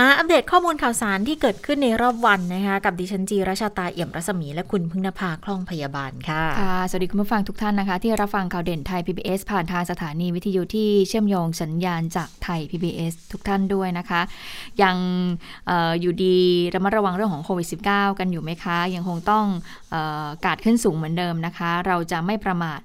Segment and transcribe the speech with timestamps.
[0.00, 14.20] มาอัปเดตข้อมูลข่าวสารที่เกิดขึ้นในรอบวันนะคะ กับดิฉันจีราชาตาเอี่ยมรัศมี และคุณพึ่งนภาคล่องพยาบาลค่ะค่ะ สวัสดีคุณผู้ฟังทุกท่านนะคะ ที่รับฟังข่าวเด่นไทย PBS ผ่านทางสถานีวิทยุที่เชื่อมโยงสัญญาณจากไทย PBS ทุกท่านด้วยนะคะ
[14.82, 14.96] ยัง
[15.70, 16.36] อออยู่ดี
[16.74, 19.44] ระมัดระวังเรื่องของโควิด -19 กันอยู่ไหมคะ ยังคงต้อง
[19.94, 22.80] ออกาดขึ้นสูงเหมือนเดิมนะคะ เราจะไม่ประมาท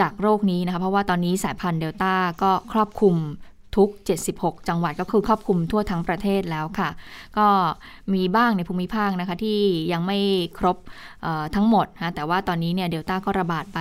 [0.00, 3.16] จากโรคนี้นะคะ เพราะว่าตอนนี้สายพันธุ์เดลต้าก็ครอบคลุม
[3.76, 3.88] ทุก
[4.28, 6.90] 76 จังหวัดก็คือครอบคลุมทั่วทั้งประเทศแล้วค่ะ
[7.38, 7.46] ก็
[8.14, 9.58] มีบ้างในภูมิภาคนะคะที่
[9.92, 10.18] ยังไม่
[10.58, 10.76] ครบ
[11.22, 13.78] เอ่อทั้งหมดนะแต่ว่าตอนนี้เนี่ยเดลต้าก็ระบาดไป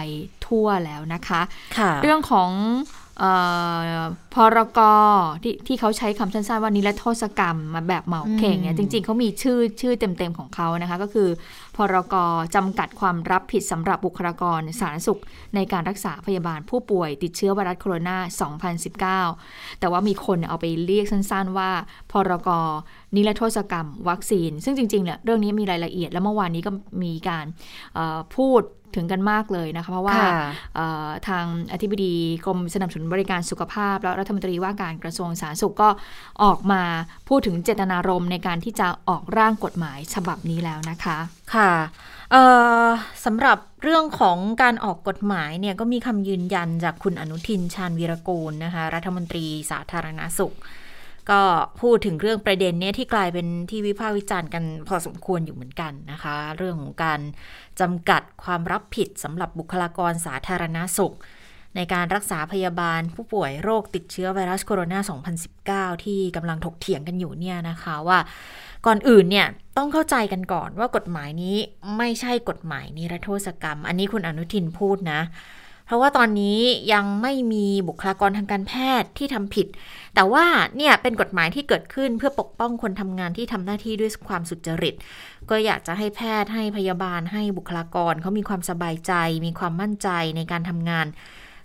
[0.48, 1.42] ทั่วแล้วนะคะ
[1.78, 3.03] ค่ะเรื่องของเออ
[4.33, 4.80] พรก
[5.44, 11.30] ที่ที่เขาใช้คำสั้นๆว่านิรโทษกรรมมาแบบเหมาเข่งเนี่ยจริงๆเขามีชื่อชื่อเต็มๆของเขานะคะก็คือ
[11.75, 12.16] พรก
[12.55, 15.22] จำกัดความรับผิดสำหรับบุคลากรสาธารณสุข
[15.55, 18.17] ในการรักษาพยาบาลผู้ป่วยติดเชื้อไวรัสโคโรนา
[19.31, 21.70] 2019 แต่ว่ามีคนเอาไปเรียกสั้นๆว่า
[22.11, 22.50] พรก
[23.16, 26.72] นิรโทษกรรม วัคซีน ซึ่งจริงๆเนี่ยเรื่องนี้มีรายละเอียดแล้วเมื่อวานนี้ก็
[27.03, 27.45] มีการ
[27.94, 28.61] เอ่อพูด
[28.95, 30.31] ถึงกันมากเลยนะคะ เพราะว่าค่ะ
[30.75, 35.89] เอ่อทางอธิบดีกรมสนับสนุนบริการสุขภาพ และรัฐมนตรีว่าการกระทรวงสาธารณสุขก็
[36.44, 36.83] ออกมา
[37.30, 41.17] พูดถึงเจตนารมณ์ในการที่จะออกร่างกฎหมายฉบับนี้แล้วนะคะ
[41.55, 41.71] ค่ะ
[42.31, 42.44] เอ่
[42.86, 42.88] อ
[43.25, 50.55] สำหรับเรื่องของการออกกฎหมายเนี่ยก็มีคำยืนยันจากคุณอนุทินชาญวีรกูลนะคะรัฐมนตรีสาธารณาสุข
[51.32, 51.42] ก็
[51.82, 57.20] พูดถึงเรื่องประเด็นเนี้ยที่กลายเป็นที่วิพากษ์วิจารณ์กันพอสมควรอยู่เหมือนกันนะคะ เรื่องของการ
[57.80, 61.16] จำกัดความรับผิดสำหรับบุคลากรสาธารณาสุข
[61.76, 68.20] ในการรักษาพยาบาลผู้ป่วยโรคติดเชื้อไวรัสโคโรนา 2019 ที่กำลังถกเถียงกันอยู่เนี่ยนะคะว่า
[68.86, 69.48] ก่อนอื่นเนี่ย
[69.78, 71.56] ต้องเข้าใจกันก่อนว่ากฎหมายนี้
[71.98, 75.22] ไม่ใช่กฎหมายนิรโทษกรรม อันนี้คุณอนุทินพูดนะ
[75.93, 76.59] ราะว่าตอนนี้
[76.93, 79.67] ยังไม่มีบุคลากรทางการแพทย์ที่ทำผิด
[80.15, 80.45] แต่ว่า
[80.77, 84.95] เนี่ยเป็นกฎหมายที่เกิดขึ้นเพื่อปกป้องคนทำงานที่ทำหน้าที่ด้วยความสุจริต
[85.49, 89.14] ก็อยากจะให้แพทย์ให้พยาบาลให้บุคลากรเขามีความสบายใจ
[89.45, 91.05] มีความมั่นใจในการทำงาน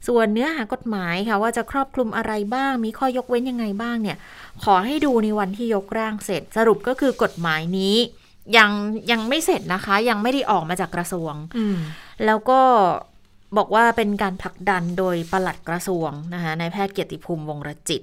[0.08, 4.16] ส่วนเนื้อหากฎหมายค่ะว่าจะครอบคลุมอะไรบ้าง มีข้อยกเว้นยังไงบ้างเนี่ย
[4.64, 7.96] ขอให้ดูในวันที่ยกร่างเสร็จ สรุปก็คือกฎหมายนี้
[8.56, 8.70] ยัง
[9.10, 11.76] ยังไม่เสร็จนะคะ ยังไม่ได้ออกมาจากกระทรวงอืม
[12.26, 12.60] แล้วก็
[13.56, 18.02] บอกว่าเป็นการผลักดันโดยปลัดกระทรวงนะคะนายแพทย์เกียรติภูมิวงรจิต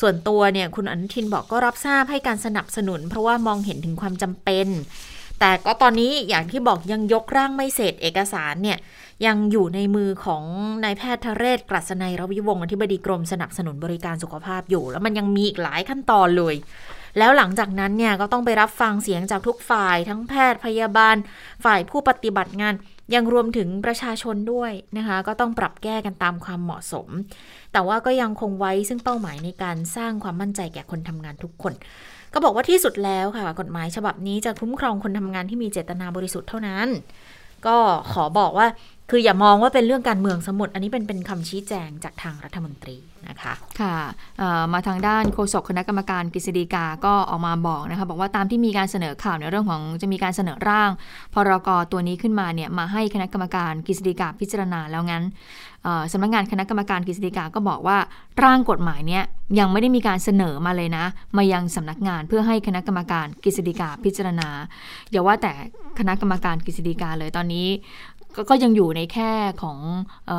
[0.00, 4.66] ส่วนตัวเนี่ยคุณอนุทินบอกก็รับทราบให้การสนับสนุน เพราะว่ามองเห็นถึงความจำเป็น
[5.40, 8.78] แต่ก็ตอนนี้อย่างที่บอกยังยกร่างไม่เสร็จเอกสารเนี่ย
[9.26, 10.44] ยังอยู่ในมือของ
[10.84, 16.54] นายแพทย์ทเรศกรัศนัยรวิวงศ์อธิบดีกรมสนับสนุนบริการสุขภาพอยู่ แล้วมันยังมีอีกหลายขั้นตอนเลย
[17.18, 21.16] แล้วหลังจากนั้นเนี่ยก็ต้องไปรับฟังเสียงจากทุกฝ่าย ทั้งแพทย์พยาบาล
[21.64, 22.74] ฝ่ายผู้ปฏิบัติงาน
[23.14, 27.08] ยังรวมถึงประชาชนด้วยนะคะ ก็ต้องปรับแก้กันตามความเหมาะสม
[27.72, 31.72] แต่ว่าก็ยังคงไว้ซึ่งเป้าหมายในการสร้างความมั่นใจแก่คนทำงานทุกคน
[32.32, 36.88] ก็บอกว่าที่สุดแล้วค่ะ กฎหมายฉบับนี้จะคุ้มครองคนทำงานที่มีเจตนาบริสุทธิ์เท่านั้น
[37.66, 37.76] ก็
[38.12, 38.66] ขอบอกว่า
[39.10, 42.96] คืออย่ามองว่าเป็นเรื่องการเมืองสมุด อันนี้เป็นเป็นคำชี้แจงจากทางรัฐมนตรี
[43.28, 43.96] นะคะค่ะ
[44.72, 50.90] มาทางด้านโฆษกคณะกรรมการกฤษฎีกาก็ออกมาบอกนะคะบอกว่าตามที่มีการเสนอข่าวในเรื่องของจะมีการเสนอร่าง
[51.34, 55.24] พรกตัวนี้ขึ้นมาเนี่ยมาให้คณะกรรมการกฤษฎีกาพิจารณาแล้วงั้น
[56.12, 57.98] สำนักงานคณะกรรมการกฤษฎีกาก็บอกว่า
[58.44, 59.24] ร่างกฎหมายเนี่ย
[59.58, 61.04] ยังไม่ได้มีการเสนอมาเลยนะ
[61.36, 64.48] มายังสำนักงานเพื่อให้คณะกรรมการกฤษฎีกาพิจารณา
[65.10, 65.52] อย่าว่าแต่
[65.98, 67.66] คณะกรรมการกฤษฎีกาเลยตอนนี้
[68.36, 69.30] ก็ก็ยังอยู่ในแค่
[69.62, 69.78] ของ
[70.30, 70.32] อ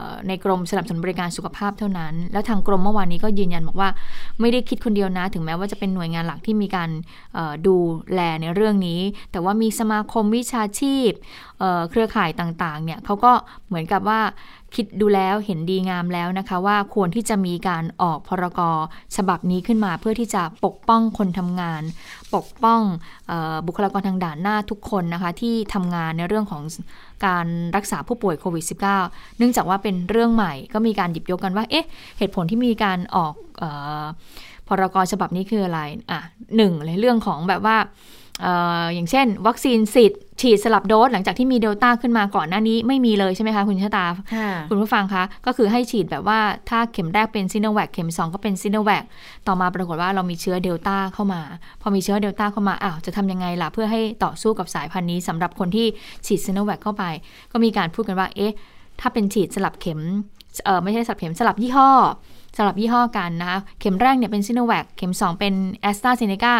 [0.00, 3.88] อในกรมสนับสนุนบริการสุขภาพเท่านั้น แล้วทางกรมเมื่อวานนี้ก็ยืนยันบอกว่า
[4.40, 6.90] ไม่ได้คิดคนเดียวนะ ถึงแม้ว่าจะเป็นหน่วยงานหลักที่มีการ
[7.66, 7.76] ดู
[8.14, 9.00] แลในเรื่องนี้
[9.32, 11.10] แต่ว่ามีสมาคมวิชาชีพ
[11.58, 13.32] เเครือข่ายต่างๆเนี่ยเขาก็
[13.66, 14.20] เหมือนกับว่า
[14.74, 18.76] คิดดูแล้วเห็นดีงามแล้วนะคะ ว่าควรที่จะมีการออกพรกร
[19.16, 21.82] ฉบับนี้ขึ้นมาเพื่อที่จะปกป้องคนทำงาน
[22.34, 22.80] ปกป้อง
[23.30, 26.62] ออบุคลากรทางด่านหน้าทุกคนนะคะที่ทำงานในเรื่องของ
[27.26, 28.64] การรักษาผู้ป่วยโควิด
[29.02, 31.86] -19 เนื่องจากว่าเป็นเรื่องใหม่ก็มีการหยิบยกกันว่า เอ๊ะ
[32.18, 33.64] เหตุผลที่มีการออกอ
[34.02, 34.04] อ
[34.68, 35.80] พรกฉบับนี้คืออะไร
[36.10, 36.20] อะ
[36.56, 37.76] หนึ่งเลยเรื่องของแบบว่า
[38.44, 38.46] อ
[38.94, 44.06] อย่างเช่น วัคซีนสิทธิ์ฉีดสลับโดสหลังจากที่มีเดลต้าขึ้นมาก่อนหน้านี้ไม่มีเลยใช่ไหมคะคุณชะตา
[44.70, 46.38] คุณผู้ฟังคะ ก็คือให้ฉีดแบบว่า
[46.68, 49.04] ถ้าเข็มแรกเป็นซิโนแวคเข็ม 2 ก็เป็นซิโนแวค
[49.46, 51.40] ต่อมาปรากฏว่าเรามีเชื้อเดลต้าเข้ามา
[51.80, 55.86] พอมีเชื้อเดลต้าเข้ามาอ้าวจะทำยังไงล่ะ เพื่อให้ต่อสู้กับสายพันธุ์นี้สำหรับคนที่
[56.26, 57.04] ฉีดซิโนแวคเข้าไป
[57.52, 58.54] ก็มีการพูดกันว่าเอ๊ะ
[59.00, 60.00] ถ้าเป็นฉีดสลับเข็ม
[60.64, 61.90] เออไม่ใช่สลับเข็มสลับยี่ห้อ
[62.56, 66.54] สลับยี่ห้อกันนะคะเข็มแรกเนี่ยเป็นซิโนแวคเข็ม 2 เป็นแอสตราเซเนกา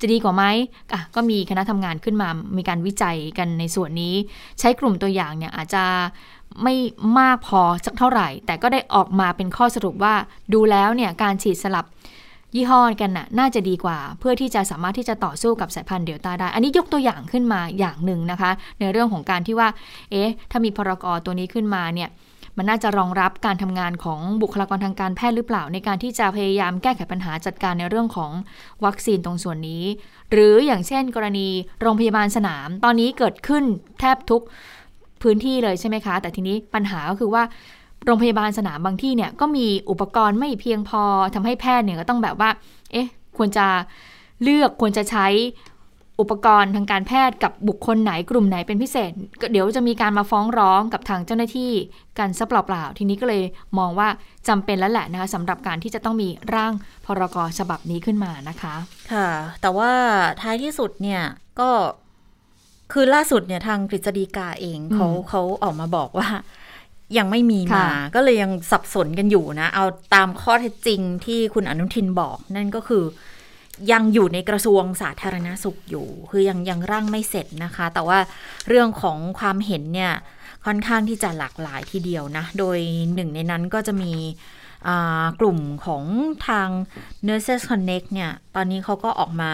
[0.00, 0.44] จะดีกว่าไหม
[0.92, 4.14] อะก็มีคณะทำงานขึ้นมา มีการวิจัยกันในส่วนนี้
[4.60, 5.84] ใช้กลุ่มตัวอย่างเนี่ยอาจจะ
[6.62, 6.74] ไม่
[7.18, 10.14] มากพอสักเท่าไหร่ แต่ก็ได้ออกมาเป็นข้อสรุปว่า
[10.54, 11.86] ดูแล้วเนี่ยการฉีดสลับ
[12.56, 18.50] ยี่ห้อกันน่ะน่าจะดีกว่า เพื่อที่จะสามารถที่จะต่อสู้กับสายพันธุ์เดลต้าได้ อันนี้ยกตัวอย่างขึ้นมาอย่างหนึ่งนะคะ
[18.80, 19.68] ในเรื่องของการที่ว่า
[20.10, 22.08] เอ๊ะ ถ้ามีพรกรตัวนี้ขึ้นมาเนี่ย
[22.60, 28.32] มันน่าจะรองรับการทำงานของบุคลากรทางการแพทย์หรือเปล่า ในการที่จะพยายามแก้ไขปัญหาจัดการในเรื่องของ
[28.84, 29.84] วัคซีนตรงส่วนนี้
[30.32, 31.48] หรืออย่างเช่น กรณี
[31.80, 33.64] โรงพยาบาลสนาม ตอนนี้เกิดขึ้น
[34.00, 34.42] แทบทุก
[35.22, 37.42] พื้นที่เลยใช่ไหมคะ แต่ทีนี้ปัญหาก็คือว่า
[38.04, 41.02] โรงพยาบาลสนามบางที่เนี่ยก็มีอุปกรณ์ไม่เพียงพอ
[41.34, 42.50] ทำให้แพทย์เนี่ยก็ต้องแบบว่า
[42.92, 43.66] เอ๊ะ ควรจะ
[44.42, 45.26] เลือกควรจะใช้
[46.20, 49.10] อุปกรณ์ทางการแพทย์กับบุคคลไหนกลุ่มไหนเป็นพิเศษ
[49.52, 51.72] เดี๋ยวจะมีการมาฟ้องร้องกับทางเจ้าหน้าที่
[52.18, 53.42] กันซะเปล่าๆ ทีนี้ก็เลย
[53.78, 54.08] มองว่า
[54.48, 56.72] จำเป็นแล้วแหละนะคะสำหรับการที่จะต้องมีร่าง
[57.06, 58.74] พรกฉบับนี้ขึ้นมานะคะ
[59.12, 59.28] ค่ะ
[59.62, 59.90] แต่ว่า
[60.40, 61.22] ท้ายที่สุดเนี่ย
[61.60, 61.70] ก็
[62.92, 66.28] คือล่าสุดเนี่ยทางกฤษฎีกาเองเขาเขาออกมาบอกว่า
[67.18, 69.84] ยังไม่มีมา ก็เลยยังสับสนกันอยู่นะ เอา
[70.14, 73.04] ตามข้อเท็จจริงที่คุณอนุทินบอกนั่นก็คือ
[73.92, 78.18] ยังอยู่ในกระทรวงสาธารณาสุขอยู่ คือยังยังร่างไม่เสร็จนะคะ แต่ว่า
[78.68, 80.12] เรื่องของความเห็นเนี่ย
[80.66, 82.78] ค่อนข้างที่จะหลากหลายทีเดียวนะ โดย
[83.14, 84.12] หนึ่งในนั้นก็จะมี
[85.40, 86.04] กลุ่มของ
[86.48, 86.68] ทาง
[87.26, 89.52] Nurses Connect เนี่ย ตอนนี้เขาก็ออกมา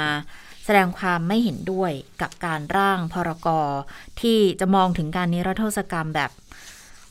[0.65, 3.67] แสดงความไม่เห็นด้วยกับการร่างพรกร
[4.21, 6.31] ที่จะมองถึงการนิรโทษกรรมแบบ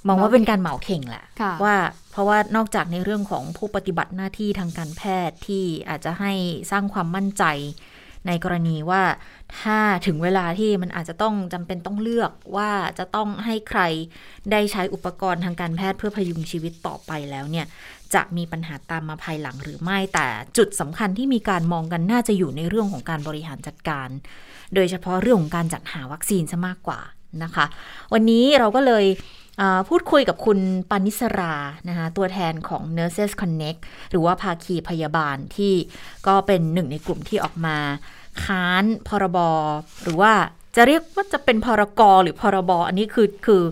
[0.08, 1.26] มองว่าเป็นการเหมาเข่งแหละ
[1.64, 1.76] ว่า
[2.12, 6.34] เพราะว่านอกจากในเรื่องของผู้ปฏิบัติหน้าที่ทางการแพทย์ที่อาจจะให้
[6.72, 7.44] สร้างความมั่นใจ
[8.28, 9.04] ในกรณีว่า
[9.62, 13.82] ถ้าถึงเวลาที่มันอาจจะต้องจำเป็นต้องเลือกว่าจะต้องให้ใคร
[14.52, 17.66] ได้ใช้อุปกรณ์ทางการแพทย์เพื่อพยุงชีวิตต่อไปแล้วเนี่ย
[18.14, 20.28] จะมีปัญหาตามมาภายหลังหรือไม่แต่
[20.58, 24.10] จุดสำคัญที่มีการมองกันน่าจะอยู่ในเรื่องของการบริหารจัดการ
[24.76, 27.00] โดยเฉพาะเรื่องของการจัดหาวัคซีนซะมากกว่า
[27.44, 27.66] นะคะ
[28.14, 29.06] วันนี้เราก็เลย
[29.90, 30.60] พูดคุยกับคุณ
[30.90, 31.56] ปานิสรา
[31.90, 33.80] นะคะตัวแทนของ Nurses Connect
[34.12, 35.74] หรือว่าภาคีพยาบาลที่
[36.28, 37.78] ก็เป็นหนึ่งในกลุ่มที่ออกมา
[38.44, 39.38] ค้านพรบ
[40.04, 40.34] หรือว่า
[40.76, 43.64] จะเรียกว่าจะเป็นพรกหรือพรบอันนี้คือคือ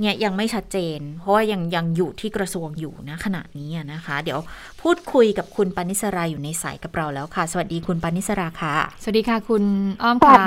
[0.00, 4.38] เนี่ยยังไม่ชัดเจน เพราะว่ายังยังอยู่ที่กระทรวงอยู่นะขณะนี้นะคะ เดี๋ยว
[4.82, 9.64] พูดคุยกับคุณปานิสราอยู่ในสายกับเราแล้วค่ะ สวัสดีคุณปานิสราค่ะ สวัสดีค่ะ คุณ
[10.02, 10.42] อ้อมค่ะ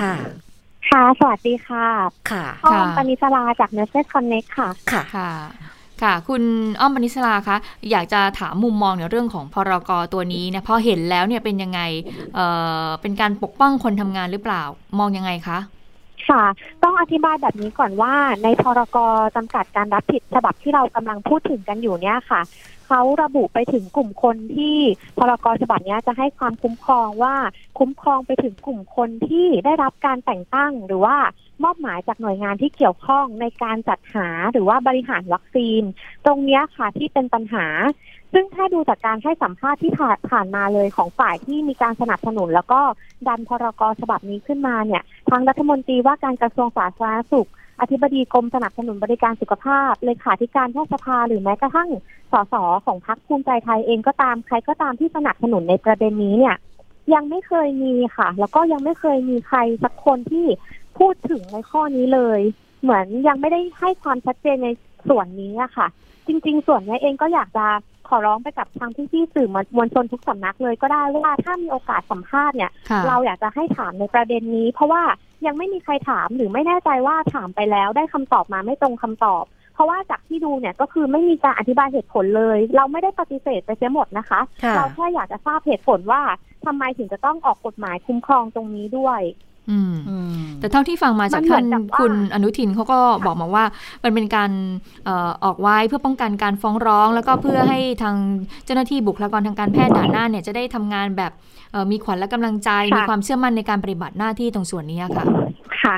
[0.00, 0.14] ค่ะ
[0.88, 1.86] ค่ะ สวัสดีค่ะ
[2.30, 5.30] ค่ะอ้อมปณิสลาจากเนเซสคอนเน็กค่ะ ค่ะค่ะ
[6.02, 6.42] ค่ะคุณ
[6.80, 7.56] อ้อมปณิสลาคะ
[7.90, 11.80] อยากจะถามมุมมองในเรื่องของพรกรตัวนี้นะพอเห็นแล้วเนี่ยเป็นยังไง
[12.34, 12.46] เอ่
[12.84, 14.62] อเป็นการปกป้องคนทำงานหรือเปล่า
[14.98, 15.58] มองยังไงคะ
[16.28, 16.44] ค่ะ
[16.82, 22.40] ต้องอธิบายแบบนี้ก่อนว่าในพรกรจำกัดการรับผิดฉบับที่เรากำลังพูดถึงกันอยู่เนี่ยค่ะ
[22.86, 24.78] เขาระบุไปถึงกลุ่มคนที่
[25.18, 27.36] พรกฉบับนี้จะให้ความคุ้มครองว่า
[27.78, 31.16] คุ้มครองไปถึงกลุ่มคนที่ได้รับการแต่งตั้ง หรือว่า
[31.64, 35.82] มอบหมายจากหน่วยงานที่เกี่ยวข้องในการจัดหาหรือว่าบริหารวัคซีน
[36.24, 37.66] ตรงนี้ค่ะที่เป็นปัญหา
[38.32, 39.92] ซึ่งถ้าดูจากการให้สัมภาษณ์ที่
[40.30, 42.80] ผ่านมาเลยของฝ่ายที่มีการสนับสนุน แล้วก็
[43.28, 47.48] ดันพรกฉบับนี้ขึ้นมาเนี่ยทางรัฐมนตรีว่าการกระทรวงสาธารณสุข
[47.80, 51.90] อธิบดีกรมสนับสนุนบริการสุขภาพเลขาธิการแพทยสภาหรือแม้กระทั่ง
[52.32, 52.54] สส
[52.86, 56.56] ของพรรคภูมิใจไทยเองก็ตามใครก็ตามที่สนับสนุนในประเด็นนี้เนี่ย
[57.14, 60.46] ยังไม่เคยมีค่ะ แล้วก็ยังไม่เคยมีใครสักคนที่
[60.98, 62.40] พูดถึงในข้อนี้เลย
[62.82, 64.68] เหมือนยังไม่ได้ให้ความชัดเจนใน
[65.08, 65.86] ส่วนนี้อะค่ะ
[66.26, 67.66] จริง ๆ ส่วนนี้เองก็อยากจะ
[68.14, 72.70] อร้องไปกับทางพี่ๆสื่อมวลชนทุกสำนักเลยก็ได้ว่าถ้ามีโอกาสสัมภาษณ์เนี่ย
[73.08, 75.02] เราอยากจะให้ถามในประเด็นนี้ เพราะว่า
[75.46, 84.40] ยังไม่มีใครถามหรือไม่แน่ใจว่าถามไปแล้วได้คำตอบมาไม่ตรงคำตอบ เพราะว่าจากที่ดูเนี่ยก็คือไม่มีการอธิบายเหตุผลเลย เราไม่ได้ปฏิเสธไปเสียหมดนะคะ
[84.76, 86.22] เราแค่อยากจะทราบเหตุผลว่า
[86.64, 89.20] ทำไมถึงจะต้องออกกฎหมายคุ้มครองตรงนี้ด้วย
[90.60, 91.64] แต่เท่าที่ฟังมาจากท่าน
[91.98, 93.64] คุณอนุทินเขาก็บอกมาว่า
[94.04, 94.50] มันเป็นการ
[95.44, 98.16] ออกไว้เพื่อป้องกันการฟ้องร้อง แล้วก็เพื่อให้ทาง
[98.64, 101.32] เจ้าหน้าที่บุคลากรทางการแพทย์ด่านหน้าเนี่ยจะได้ทำงานแบบ
[101.90, 105.24] มีขวัญและกำลังใจ มีความเชื่อมั่นในการปฏิบัติหน้าที่ตรงส่วนนี้ค่ะ
[105.82, 105.96] ค่ะ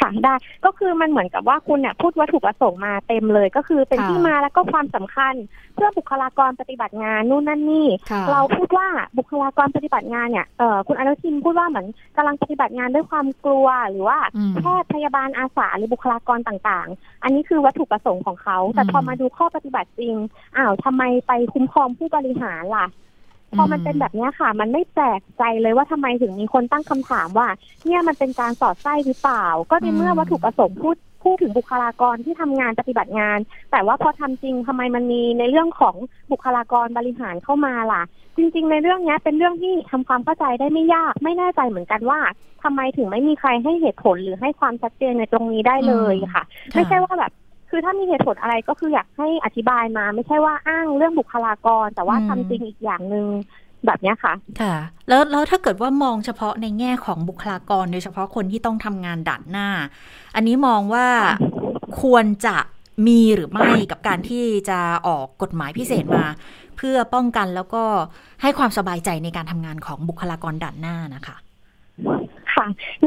[0.00, 0.34] ค่ะได้
[0.64, 5.34] ก็คือมันเหมือนกับว่าคุณเนี่ยพูดวัตถุประสงค์มาเต็มเลย ก็คือเป็นค่ะที่มาแล้วก็ความสำคัญ
[5.74, 8.88] เพื่อบุคลากรปฏิบัติงานนู่นนั่นนี่ค่ะเราพูดว่า
[9.18, 11.86] บุคลากรปฏิบัติงานเนี่ยเอ่อคุณอนุทินพูดว่าเหมือน
[12.16, 20.14] กำลังปฏิบัติงานด้วยความกลัวหรือว่าอืมแพทย์พยาบาลอาสาหรือบุคลากรต่างๆ อันนี้คือวัตถุประสงค์ของเขา แต่อืมพอมาดูข้อปฏิบัติจริง
[20.56, 22.86] อ้าวทำไมไปคุ้มครองผู้บริหารล่ะ
[23.54, 27.48] พอมันเป็นแบบเนี้ยค่ะ มันไม่แปลกใจเลยว่าทำไมถึงมีคนตั้งคำถามว่า
[27.84, 33.38] เนี่ยมันเป็นการสอดไส้หรือเปล่า ก็ในเมื่ออืมวัตถุประสงค์พูดพูดถึงบุคลากรที่ทำงานปฏิบัติงาน
[33.70, 35.94] แต่ว่าพอทำจริงทำไมมันมีในเรื่องของ
[36.32, 38.02] บุคลากรบริหารเข้ามาล่ะ
[38.36, 42.20] จริง ๆ ในเรื่องเนี้ยเป็นเรื่องที่ทำความเข้าใจได้ไม่ยาก ไม่แน่ใจเหมือนกันว่า
[42.62, 46.42] ทำไมถึงไม่มีใครให้เหตุผลหรือให้ความชัดเจนในตรงนี้ได้เลยค่ะ
[46.74, 47.32] ไม่ใช่ว่าแบบ
[47.70, 53.26] คือถ้ามีเหตุผลอะไรก็คืออยากให้อธิบายมา ไม่ใช่ว่าอ้างเรื่องบุคลากร แต่ว่าอืมทำจริงอีกอย่างหนึ่ง
[53.86, 54.74] แบบเนี้ยค่ะ ค่ะ
[55.08, 59.68] แล้วแล้วถ้าเกิดว่ามองเฉพาะในแง่ของบุคลากร โดยเฉพาะคนที่ต้องทำงานด่านหน้า
[60.34, 61.06] อันนี้มองว่า
[62.00, 62.56] ควรจะ
[63.06, 66.26] มีหรือไม่กับการที่จะออกกฎหมายพิเศษมา
[66.76, 67.82] เพื่อป้องกันแล้วก็
[68.42, 71.36] ให้ความสบายใจในการทำงานของบุคลากรด่านหน้านะคะค่ะ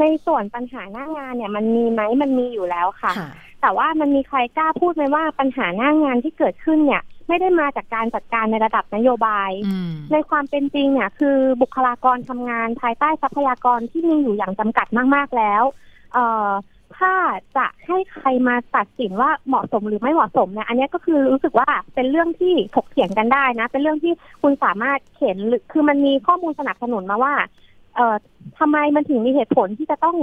[0.00, 3.30] ในส่วนปัญหาหน้างานเนี่ยมันมีไหมมันมีอยู่แล้วค่ะค่ะ
[3.62, 15.62] แต่ว่ามันมีใครกล้าพูดไหมว่าปัญหาหน้างานที่เกิดขึ้นเนี่ยไม่ได้มาจากการจัดการในระดับนโยบายอืมในความเป็นจริงเนี่ยคือบุคลากรทำงานภายใต้ทรัพยากรที่มีอยู่อย่างจำกัดมาก ๆแล้ว
[16.12, 16.50] เอ่อ
[16.98, 17.14] ถ้า
[17.56, 24.12] จะให้ใครมาตัดสินว่าเหมาะสมหรือไม่เหมาะสมเนี่ยอันเนี้ยก็คือรู้สึกว่าเป็นเรื่องที่ถกเถียงกันได้นะ เป็นเรื่องที่
[24.42, 27.34] คุณสามารถเขียนหรือคือมันมีข้อมูลสนับสนุนมาว่า
[27.94, 28.16] เอ่อ
[28.58, 30.16] ทำไมมันถึงมีเหตุผลที่จะต้อง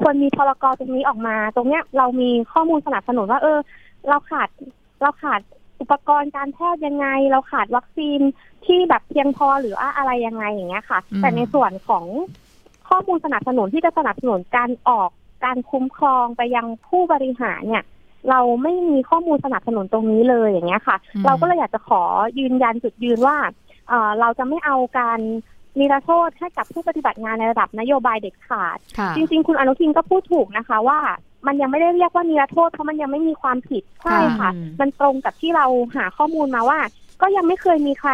[0.00, 3.58] ควรมีพรกตรงนี้ออกมา ตรงเนี้ยเรามีข้อมูลสนับสนุนว่า เออ
[4.08, 4.48] เราขาด
[5.02, 5.40] เราขาด
[5.80, 8.20] อุปกรณ์การแพทย์ยังไง เราขาดวัคซีน
[8.66, 12.04] ที่แบบเพียงพอหรือว่าอะไรยังไงอย่างเงี้ยค่ะอืมแต่ในส่วนของ
[12.88, 15.10] ข้อมูลสนับสนุนที่จะสนับสนุนการออก
[15.44, 17.84] การคุ้มครองไปยังผู้บริหารเนี่ย
[18.30, 22.02] เราไม่มีข้อมูลสนับสนุนตรงนี้เลยอย่างเงี้ยค่ะอืมเราก็เลยอยากจะขอ
[22.38, 23.36] ยืนยันจุดยืนว่า
[23.88, 25.20] เอ่อเราจะไม่เอาการ
[25.78, 31.00] นิรโทษให้กับผู้ปฏิบัติงานในระดับนโยบายเด็ดขาดค่ะจริง ๆ คุณอนุทินก็พูดถูกนะคะว่า
[31.46, 35.66] มันยังไม่ได้เรียกว่านิรโทษเพราะมันยังไม่มีความผิดใช่ค่ะอืมมันตรงกับที่เรา
[35.96, 36.78] หาข้อมูลมาว่า
[37.22, 38.12] ก็ยังไม่เคยมีใคร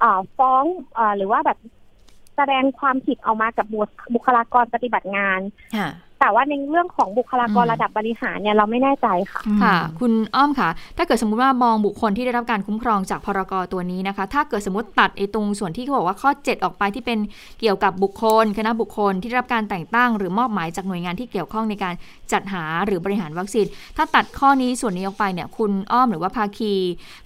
[0.00, 0.64] เอ่อฟ้อง
[0.94, 1.58] เออหรือว่าแบบ
[2.36, 5.40] แสดงความผิดออกมากับบุคบุคลากรปฏิบัติงาน
[5.76, 5.90] ค่ะ
[6.20, 17.18] แต่ว่าในเรื่องของบุคลากรอืมระดับบริหารเนี่ยเราไม่แน่ใจค่ะ ค่ะ คุณอ้อมค่ะ ถ้าเกิดสมมุติว่ามองบุคคลที่ได้รับการคุ้มครองจากพรกตัวนี้นะคะ ถ้าเกิดสมมติตัดไอ้ตรงส่วนที่เขาบอกว่าข้อ 7 ออกไปที่เป็น
[17.60, 21.94] เกี่ยวกับบุคคล คณะบุคคลที่ได้รับการแต่งตั้ง หรือมอบหมายจากหน่วยงานที่เกี่ยวข้องในการ
[22.32, 23.66] จัดหาหรือบริหารวัคซีน
[23.96, 26.72] ถ้าตัดข้อนี้ส่วนนี้ออกไปเนี่ย คุณอ้อมหรือว่าภาคี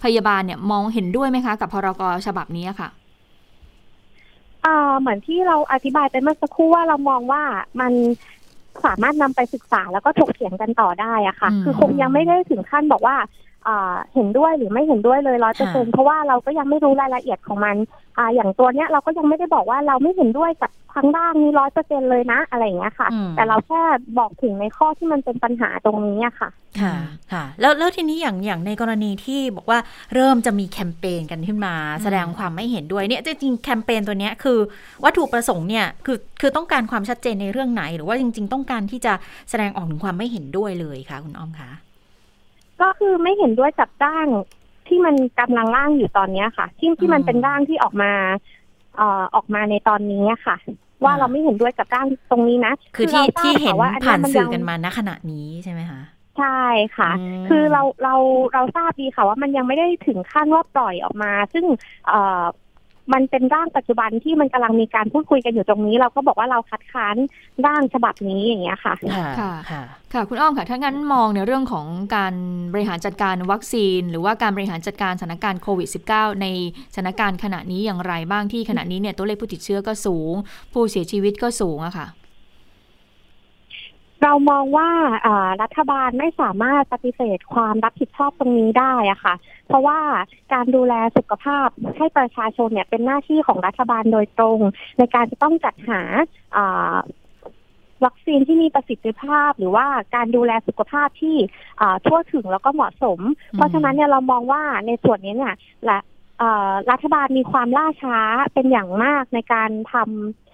[0.03, 7.43] พยาบาลเนี่ยมองเห็นด้วยไหมคะ กับพรกฉบับนี้ค่ะเอ่อเหมือนที่เราอธิบายไปเมื่อสักครู่ว่าเรามองว่า
[7.79, 7.93] มัน
[8.85, 13.15] สามารถนำไปศึกษาแล้วก็ถกเถียงกันต่อได้อะค่ะอืมคือคงยังไม่ได้ถึงขั้นบอกว่า
[13.63, 17.75] เอ่อเห็นด้วยหรือไม่เห็นด้วยเลยร้อยเปอร์เซ็นเพราะว่าเราก็ยังไม่รู้รายละเอียดของมัน
[18.17, 23.81] อ่าอย่างตัวเนี้ยเราก็ยังไม่ได้บอกว่าเราไม่เห็นด้วยกับ ทางด้านนี้ร้อยเปอร์เซ็นเลยนะ อะไรอย่างเงี้ยค่ะอืมแต่เราแค่
[24.19, 26.49] บอกถึงในข้อที่มันเป็นปัญหาตรงนี้อะค่ะ
[26.81, 26.95] ค่ะ
[27.31, 29.79] ค่ะ แล้วแล้วทีนี้อย่างอย่างในกรณีที่บอกว่า
[30.13, 34.59] เริ่มจะมีแคมเปญกันขึ้นมา แสดงความไม่เห็นด้วยเนี่ยจริงๆแคมเปญตัวเนี้ยคือ
[35.03, 39.13] วัตถุประสงค์เนี่ยคือคือต้องการความชัดเจนในเรื่องไหน หรือว่าจริง ๆ ต้องการที่จะ
[39.49, 41.71] แสดงออกถึงความไม่เห็นด้วยเลยค่ะ คุณอ้อมคะ
[42.81, 44.27] ก็คือไม่เห็นด้วยกับร่าง
[44.87, 48.11] ที่มันกำลังร่างอยู่ตอนเนี้ยค่ะ ที่ที่มันเป็นร่างที่ออกมา
[48.60, 50.57] เอ่อออกมาในตอนนี้อะค่ะ
[51.03, 56.01] ว่าอ่าเราไม่เห็นด้วยกับร่างตรงนี้นะ คือที่ราทราบที่เห็นค่ะว่าอัผ่านยสื่อยังกันมาณขณะนี้ใช่ไหมคะ
[56.37, 56.61] ใช่
[56.97, 58.15] ค่ะอืมคือเราเรา
[58.53, 61.65] เราทราบดีค่ะว่ามันยังไม่ได้ถึงขั้นว่าปล่อยออกมา ซึ่ง
[62.07, 62.43] เอ่อ
[63.13, 67.15] มันเป็นร่างปัจจุบันที่มันกำลังมีการพูดคุยกันอยู่ตรงนี้ เราก็บอกว่าเราคัดค้าน
[67.65, 69.81] ร่างฉบับนี้อย่างเงี้ยค่ะค่ะ ค่ะค่ะ
[70.13, 72.33] ค่ะคุณอ้อมค่ะ ถ้างั้นมองในเรื่องของการ
[72.73, 76.47] บริหารจัดการวัคซีน หรือว่าการบริหารจัดการสถานการณ์โควิด -19 ใน
[76.93, 80.33] สถานการณ์ขณะนี้อย่างไรบ้างที่ขณะนี้เนี่ยตัวเลขผู้ติดเชื้อก็สูง
[80.73, 82.07] ผู้เสียชีวิตก็สูงอะค่ะ
[84.23, 84.89] เรามองว่า
[85.23, 89.35] เอ่อรัฐบาลไม่สามารถปฏิเสธความรับผิดชอบตรงนี้ได้อะค่ะ
[89.67, 89.99] เพราะว่า
[90.53, 94.59] การดูแลสุขภาพให้ประชาชนเนี่ยเป็นหน้าที่ของรัฐบาลโดยตรง
[94.97, 96.01] ในการจะต้องจัดหา
[96.55, 96.95] อ่า
[98.05, 99.85] วัคซีนที่มีประสิทธิภาพหรือว่า
[100.15, 101.37] การดูแลสุขภาพที่
[101.81, 103.19] อ่าทั่วถึงแล้วก็เหมาะสม
[103.53, 105.99] เพราะฉะนั้นเนี่ยเรามองว่าในส่วนนี้เนี่ยและ
[106.39, 108.17] เอ่อรัฐบาลมีความล่าช้า
[108.53, 110.50] เป็นอย่างมากในการทำ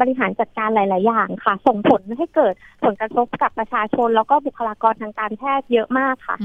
[0.00, 6.36] บริหารจัดการหลาย ๆ อย่างค่ะ ส่งผลให้เกิดผลกระทบกับประชาชน แล้วก็บุคลากรทางการแพทย์เยอะมากค่ะ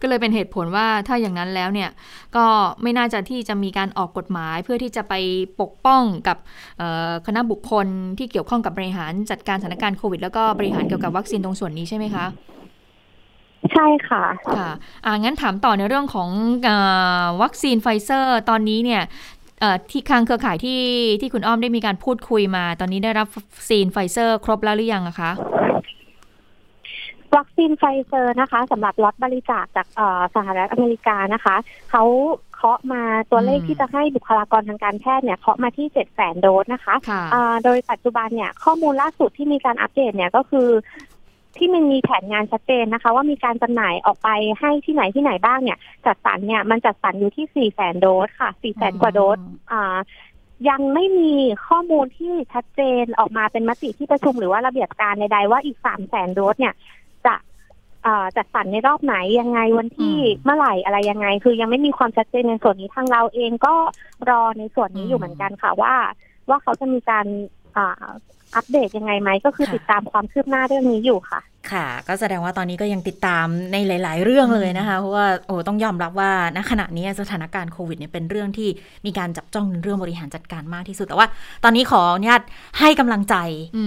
[0.00, 1.90] ก็เลยเป็นเหตุผลว่าถ้าอย่างนั้นแล้วเนี่ย
[2.36, 2.46] ก็
[2.82, 5.14] ไม่น่าจะที่จะมีการออกกฎหมายเพื่อที่จะไป
[5.60, 6.36] ปกป้องกับ
[7.26, 7.86] คณะบุคคล
[8.18, 12.26] ที่เกี่ยวข้องกับบริหารจัดการสถานการณ์โควิด แล้วก็บริหารเกี่ยวกับวัคซีนตรงส่วนนี้ใช่ไหมคะ
[13.72, 14.24] ใช่ค่ะ
[14.56, 14.70] ค่ะ
[15.04, 16.30] อ่างั้นถามต่อในเรื่องของ
[16.68, 16.70] อ
[17.42, 19.02] วัคซีนไฟเซอร์ ตอนนี้เนี่ย
[19.90, 20.80] ที่ทางเครือข่ายที่
[21.20, 25.30] ที่คุณอ้อมได้มีการพูดคุยมา ตอนนี้ได้รับวัคซีนไฟเซอร์ ครบแล้วหรือยังอะคะ
[27.36, 29.86] วัคซีนไฟเซอร์นะคะสำหรับล็อตบริจาคจาก
[30.34, 31.56] สหรัฐอเมริกานะคะ
[31.90, 32.04] เขา
[32.54, 40.68] เคาะมาตัวเลขที่จะให้บุคลากรทางการแพทย์เนี่ยเคาะมาที่เจ็ดแสนโดสนะคะะโดยปัจจุบันเนี่ยข้อมูลล่าสุดที่มีการอัปเดตเนี่ยก็คือ
[41.58, 44.28] ที่มันมีแผนงานชัดเจนนะคะ ว่ามีการจำหน่ายออกไป
[44.60, 49.38] ให้ที่ไหนที่ไหนบ้างเนี่ย จัดสรรเนี่ยมันจัดสรรอยู่ที่สี่แสนโดสค่ะสี่แสนกว่าโดส
[49.72, 49.96] อ่า
[50.68, 51.32] ยังไม่มี
[51.66, 56.74] ข้อมูลที่ชัดเจนออกมาเป็นมติที่ประชุมหรือว่าระเบียบการใดๆว่าอีกสามแสนโดสเนี่ย
[57.26, 57.34] จะ
[58.36, 63.74] จัดสรรในรอบไหนยังไงวันที่เมื่อไหร่อะไรยังไง คือยังไม่มีความชัดเจนในส่วนนี้ทางเราเองก็
[64.30, 65.94] รอในส่วนนี้อยู่เหมือนกันค่ะว่า
[66.48, 67.26] ว่าเขาจะมีการ
[68.56, 71.40] อัปเดตยังไงไหมก็คือติดตามความคืบหน้าเรื่องนี้อยู่ค่ะ
[71.72, 78.68] ค่ะ ก็แสดงว่าตอนนี้ก็ยังติดตามในหลาย ๆ เรื่องเลยนะคะ เพราะว่าโอ้ต้องยอมรับว่าณขณะนี้สถานการณ์โควิดเนี่ยเป็นเรื่องที่
[79.06, 81.26] มีการจับจ้องเรื่องบริหารจัดการมากที่สุด แต่ว่า
[81.64, 82.42] ตอนนี้ขออนุญาต
[82.80, 83.36] ให้กำลังใจ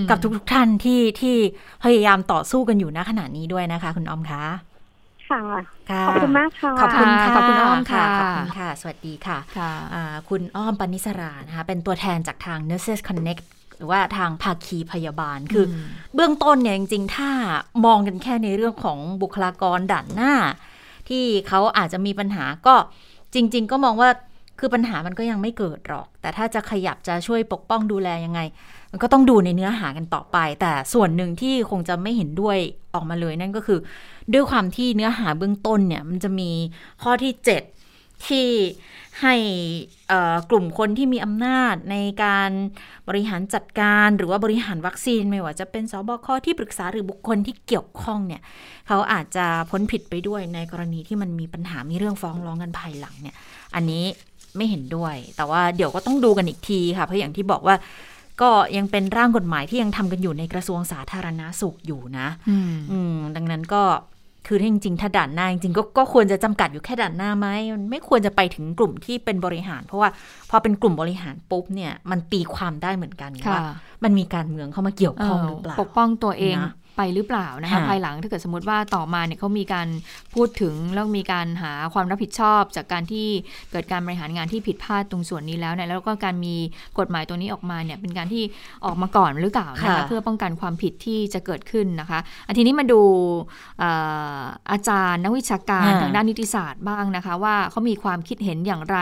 [0.10, 1.36] กับทุก ๆ ท่านที่ที่
[1.84, 4.44] พยายามต่อสู้กันอยู่ณขณะนี้ด้วยนะคะ คุณออมคะ
[5.30, 5.42] ค่ะ
[6.08, 9.38] ขอบคุณมากค่ะ ขอบคุณค่ะ ขอบคุณอ้อมค่ะ ขอบคุณค่ะ สวัสดีค่ะ
[10.30, 13.44] คุณอ้อมปณิสรานะคะ เป็นตัวแทนจากทาง Nurses Connect
[13.78, 15.66] หรือว่าทางภาคีพยาบาลคือ
[16.16, 17.32] เบื้องต้นเนี่ยจริงๆ ถ้า
[17.86, 20.34] มองกันแค่ในเรื่องของบุคลากรด่านหน้า
[21.10, 22.76] ที่เขาอาจจะมีปัญหาก็
[23.34, 24.10] จริง ๆ ก็มองว่า
[24.60, 28.40] คือปัญหามันก็ยังไม่เกิดหรอก แต่ถ้าจะขยับจะช่วยปกป้องดูแลยังไง
[28.92, 32.58] มันก็ต้องดูในเนื้อหากันต่อไป แต่ส่วนหนึ่งที่คงจะไม่เห็นด้วย
[32.94, 33.80] ออกมาเลยนั่นก็คือ
[34.34, 36.50] ด้วยความที่เนื้อหาเบื้องต้นเนี่ยมันจะมี
[37.04, 37.34] ข้อที่
[37.80, 38.48] 7 ที่
[39.22, 39.36] ให้
[40.50, 42.52] กลุ่มคนที่มีอำนาจในการ
[43.08, 48.42] บริหารจัดการหรือว่าบริหารวัคซีน ไม่ว่าจะเป็นสบคที่ปรึกษาหรือบุคคลที่เกี่ยวข้องเนี่ย
[48.88, 53.36] เขาอาจจะพ้นผิดไปด้วยในกรณีที่มันมีปัญหามีเรื่องฟ้องร้องกันภายหลังเนี่ย
[53.76, 54.04] อันนี้
[54.58, 57.76] ไม่เห็นด้วย แต่ว่าเดี๋ยวก็ต้องดูกันอีกทีค่ะ เพราะอย่างที่บอกว่า
[58.42, 62.28] ก็ยังเป็นร่างกฎหมายที่ยังทำกันอยู่ในกระทรวงสาธารณาสุขอยู่นะ
[62.92, 63.84] อืมดังนั้นก็
[64.48, 70.10] คือจริงๆถ้าด่านหน้าจริงๆกก็ควรจะจำกัดอยู่แค่ด่านหน้าไหมมันไม่ควรจะไปถึงกลุ่มที่เป็นบริหาร เพราะว่า
[70.50, 73.62] พอเป็นกลุ่มบริหารปุ๊บเนี่ยมันตีความได้เหมือนกันว่า
[74.04, 76.56] มันมีการเมืองเข้ามาเกี่ยวข้องหรือเปล่าปกป้องตัวเอง
[76.98, 79.88] ไปหรือเปล่านะคะภายหลังถ้าเกิดสมมติว่าต่อมาเนี่ยเขามีการ
[80.34, 83.28] พูดถึงแล้วมีการหาความรับผิดชอบ จากการที่
[83.72, 86.56] เกิดการบริหารงานที่ผิดพลาดตรงส่วนนี้แล้วเนี่ยแล้วก็การมี
[87.00, 88.44] กฎหมายตัวนี้ออกมาเนี่ยเป็นการที่
[88.86, 93.02] ออกมาก่อนหรือเปล่านะคะเพื่อป้องกันความผิดที่จะเกิดขึ้นนะคะอันทีนี้มาดู
[94.72, 98.98] อาจารย์นักวิชาการทางด้านนิติศาสตร์บ้างนะคะ ว่าเขามีความคิดเห็นอย่างไร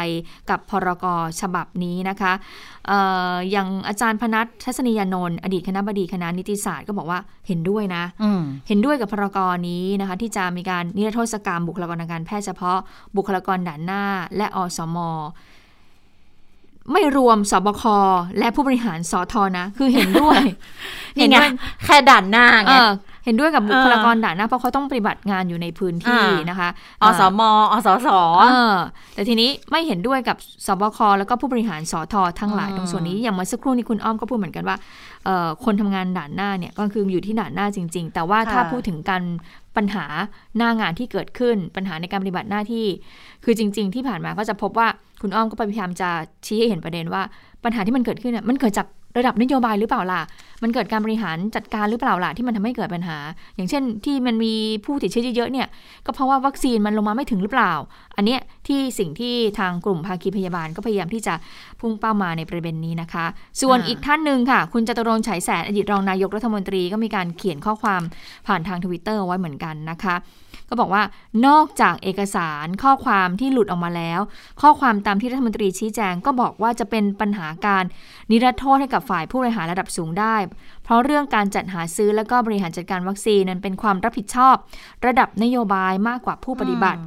[0.50, 1.06] กับพรก
[1.42, 2.34] ฉบับนี้นะคะ
[3.52, 8.04] อย่างอาจารย์พนัททัศนียานนท์อดีตคณะบดีคณะนิติศาสตร์ก็บอกว่าเห็นด้วยนะ
[8.68, 12.80] เห็นด้วยกับพรกรนี้นะคะที่จะมีการนิรโทษกรรมบุคลากรทางการแพทย์เฉพาะ
[13.18, 14.04] บุคลากรด่านหน้า
[14.38, 14.98] และอสม
[16.92, 17.84] ไม่รวมสบค
[18.40, 20.42] และผู้บริหารสอทอนะ คือเห็นด้วย
[21.18, 21.50] เห็นด้วย
[21.86, 22.74] แค่ด่านหน้าไง
[23.26, 26.70] เห็นด้วยกับบุคลากรด่านหน้าเพราะเขาต้องปฏิบัติงานอยู่ในพื้นที่นะคะ
[27.02, 28.08] อสมอสส
[29.14, 34.78] แต่ทีนี้ไม่เห็นด้วยกับสบคแล้วก็ผู้บริหารสอทอทั้งหลายตรงส่วนนี้อย่างเมื่อสักครู่นี้คุณอ้อมก็พูดเหมือนกันว่า
[35.66, 39.24] คนทำงานด่านหน้าเนี่ยก็คืออยู่ที่ด่านหน้าจริง ๆ แต่ว่าถ้าพูดถึงการ
[39.78, 40.06] ปัญหา
[40.58, 42.86] หน้างานที่เกิดขึ้นปัญหาในการปฏิบัติหน้าที่
[43.44, 44.88] คือจริง ๆ ที่ผ่านมาก็จะพบว่า
[45.22, 46.10] คุณอ้อมก็พยายามจะ
[46.46, 47.22] ชี้ให้เห็นประเด็นว่า
[47.64, 50.22] ปัญหาที่มันเกิดขึ้นเนี่ยมันเกิดจาก ระดับนโยบายหรือเปล่าล่ะ
[50.64, 53.18] มันเกิดการบริหารจัดการหรือเปล่าล่ะที่มันทำให้เกิดปัญหา
[53.56, 54.54] อย่างเช่นที่มันมี
[54.86, 55.68] ผู้ติดเชื้อเยอะๆเนี่ย
[56.06, 57.74] ก็เพราะว่าวัคซีนมันลงมาไม่ถึงหรือเปล่า
[58.16, 61.34] อันเนี้ยที่สิ่งที่ทางกลุ่มภาคีพยาบาลก็พยายามที่จะ
[61.80, 63.26] พุ่งเป้ามาในประเด็นนี้นะคะ
[63.62, 68.02] ส่วนอีกท่านหนึ่งค่ะ คุณจตุรงฉายแสนอดีตรองนายกรัฐมนตรีก็มีการเขียนข้อความ
[68.48, 70.16] ผ่านทางทวิตเตอร์ไว้เหมือนกันนะคะ
[70.70, 71.04] ก็บอกว่า
[71.48, 74.20] นอกจากเอกสารข้อความที่หลุดออกมาแล้ว
[74.62, 77.84] ข้อความตามที่รัฐมนตรีชี้แจงก็บอกว่าจะเป็นปัญหาการ
[78.32, 80.36] นิรโทษให้กับฝ่ายผู้บริหารระดับสูงได้
[80.84, 84.56] เพราะเรื่องการจัดหาซื้อและก็บริหารจัดการวัคซีนนั้นเป็นความรับผิดชอบ
[85.06, 87.00] ระดับนโยบายมากกว่าผู้ปฏิบัติ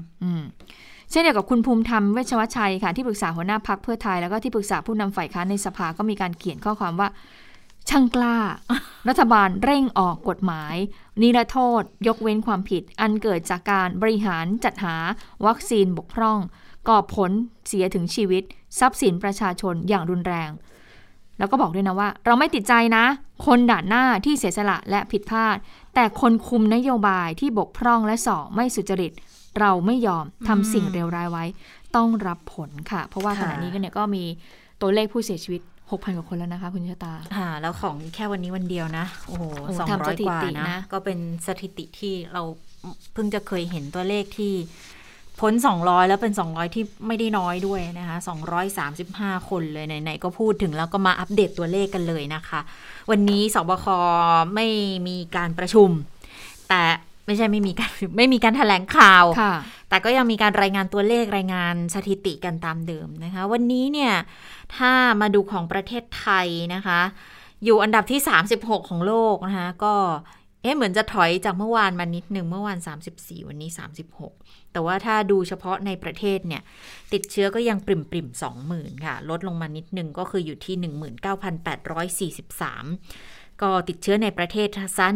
[1.11, 7.09] เช่นเดียวกับคุณภูมิธรรมเวชวชัยค่ะที่ปรึกษาหัวหน้าพักเพื่อไทยแล้วก็ที่ปรึกษาผู้นำฝ่ายค้านในสภาก็มีการเขียนข้อความว่า
[7.89, 8.37] ช่างกล้า
[9.09, 10.75] รัฐบาลเร่งออกกฎหมาย
[11.21, 14.97] นิรโทษ ยกเว้นความผิด อันเกิดจากการบริหารจัดหา
[15.47, 16.39] วัคซีนบกพร่อง
[16.89, 17.31] ก่อผล
[17.67, 18.43] เสียถึงชีวิต
[18.79, 20.51] ทรัพย์สินประชาชนอย่างรุนแรง
[21.39, 23.05] แล้วก็บอกด้วยนะว่า เราไม่ติดใจนะ
[23.47, 25.57] คนด่านหน้าที่เสียสละและผิดพลาด
[25.95, 29.13] แต่คนคุมนโยบายที่บกพร่องและสอไม่สุจริต
[29.61, 31.45] เราไม่ยอมทำสิ่งเลวร้ายไว้
[31.97, 34.25] ต้องรับผลค่ะ เพราะว่าขณะนี้ก็เนี่ยก็มี
[34.81, 42.43] ตัวเลขผู้เสียชีวิต 6,000กว่าคนแล้วนะคะ คุณชะตาค่ะ แล้วของแค่วันนี้วันเดียวนะ โอ้โหโอ้สองทำร้สอยถิกว่าตินะนะ ก็เป็นสถิติที่เรา
[43.13, 44.55] เพิ่งจะเคยเห็นตัวเลขที่
[45.41, 48.17] พ้น 200 แล้วเป็น 200 ที่ไม่ได้น้อยด้วยนะคะ
[48.79, 52.61] 235 คนเลยไหนๆก็พูดถึงแล้วก็มาอัปเดตตัวเลขกันเลยนะคะ
[53.11, 53.87] วันนี้สบค
[54.55, 54.67] ไม่
[55.09, 55.91] มีการประชุม
[56.69, 56.83] แต่
[57.27, 59.55] ไม่ใช่ไม่มีการไม่มีการแถลงข่าวค่ะ
[59.89, 64.13] แต่ก็ยังมีการรายงานตัวเลขรายงานสถิติกันตามเดิมนะคะ วันนี้เนี่ย
[64.77, 67.01] ถ้ามาดูของประเทศไทยนะคะ
[67.65, 68.21] อยู่อันดับที่
[68.55, 69.95] 36 ของโลกนะคะก็
[70.63, 72.79] เอ๊ะเหมือนจะถอยจากเมื่อวานมานิดหนึ่งเมื่อวาน
[73.13, 73.71] 34 วันนี้
[74.21, 76.63] 36 แต่ว่าถ้าดูเฉพาะในประเทศเนี่ย
[77.13, 78.29] ติดเชื้อก็ยังปริมปริม
[78.67, 80.77] 20,000 ค่ะ ลดลงมานิดหนึ่งก็คืออยู่ที่
[82.43, 85.07] 19,843 ก็ติดเชื้อในประเทศซะ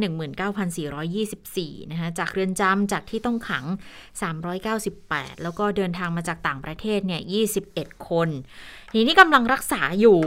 [1.10, 3.64] 19,424 นะคะจากเรือนจำจากที่ต้องขัง
[4.54, 7.22] 398 แล้วก็เดินทางมาจากต่างประเทศเนี่ย
[7.64, 8.28] 21 คน
[8.92, 10.20] ทีนี้กำลังรักษาอยู่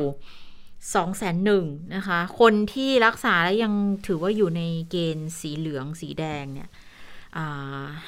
[0.94, 3.74] 2 0 0 0 0 0นะคะ คนที่รักษาแล้วยัง
[4.08, 6.70] ถือว่าอยู่ในเกณฑ์สีเหลืองสีแดงเนี่ย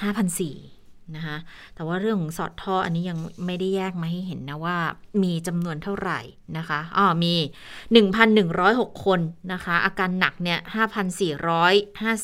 [0.01, 0.55] ห้าพันสี่
[1.15, 1.37] นะคะ
[1.75, 4.77] แต่ว่าเรื่องของสอดท่ออันนี้ยังไม่ได้แยกมาให้เห็นนะว่า
[5.23, 6.19] มีจำนวนเท่าไหร่
[6.57, 7.35] นะคะอ๋อมี
[8.19, 9.19] 1,106 คน
[9.53, 10.59] นะคะ อาการหนักเนี่ย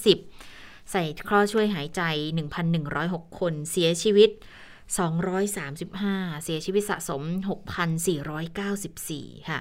[0.04, 2.02] 5,450 ใส่เคราะห์ช่วยหายใจ
[2.72, 4.30] 1,106 คนเสียชีวิต
[5.16, 7.22] 235 เสียชีวิตสะสม
[8.56, 9.60] 6,494 ค่ะ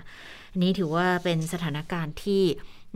[0.53, 2.43] อันนี้ถือว่าเป็นสถานการณ์ที่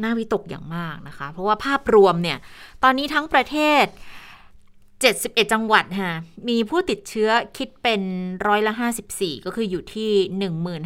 [0.03, 2.39] น่าวิตกอย่างมากนะคะ เพราะว่าภาพรวมเนี่ย
[2.83, 3.85] ตอนนี้ทั้งประเทศ
[5.01, 6.13] 71 จังหวัดค่ะ
[6.49, 8.03] มีผู้ติดเชื้อคิดเป็น
[8.47, 8.73] ร้อยละ
[9.11, 10.11] 54 ก็คืออยู่ที่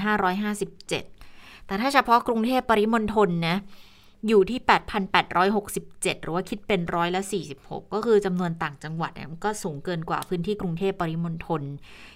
[0.05, 3.57] 1,557 แต่ถ้าเฉพาะกรุงเทพปริมณฑลนะ
[4.29, 4.61] อยู่ที่
[5.41, 7.23] 8,867 หรือว่าคิดเป็นร้อยละ
[7.57, 11.63] 46 ก็คือจำนวนต่างจังหวัดเนี่ยมันก็สูงเกินกว่าพื้นที่กรุงเทพปริมณฑล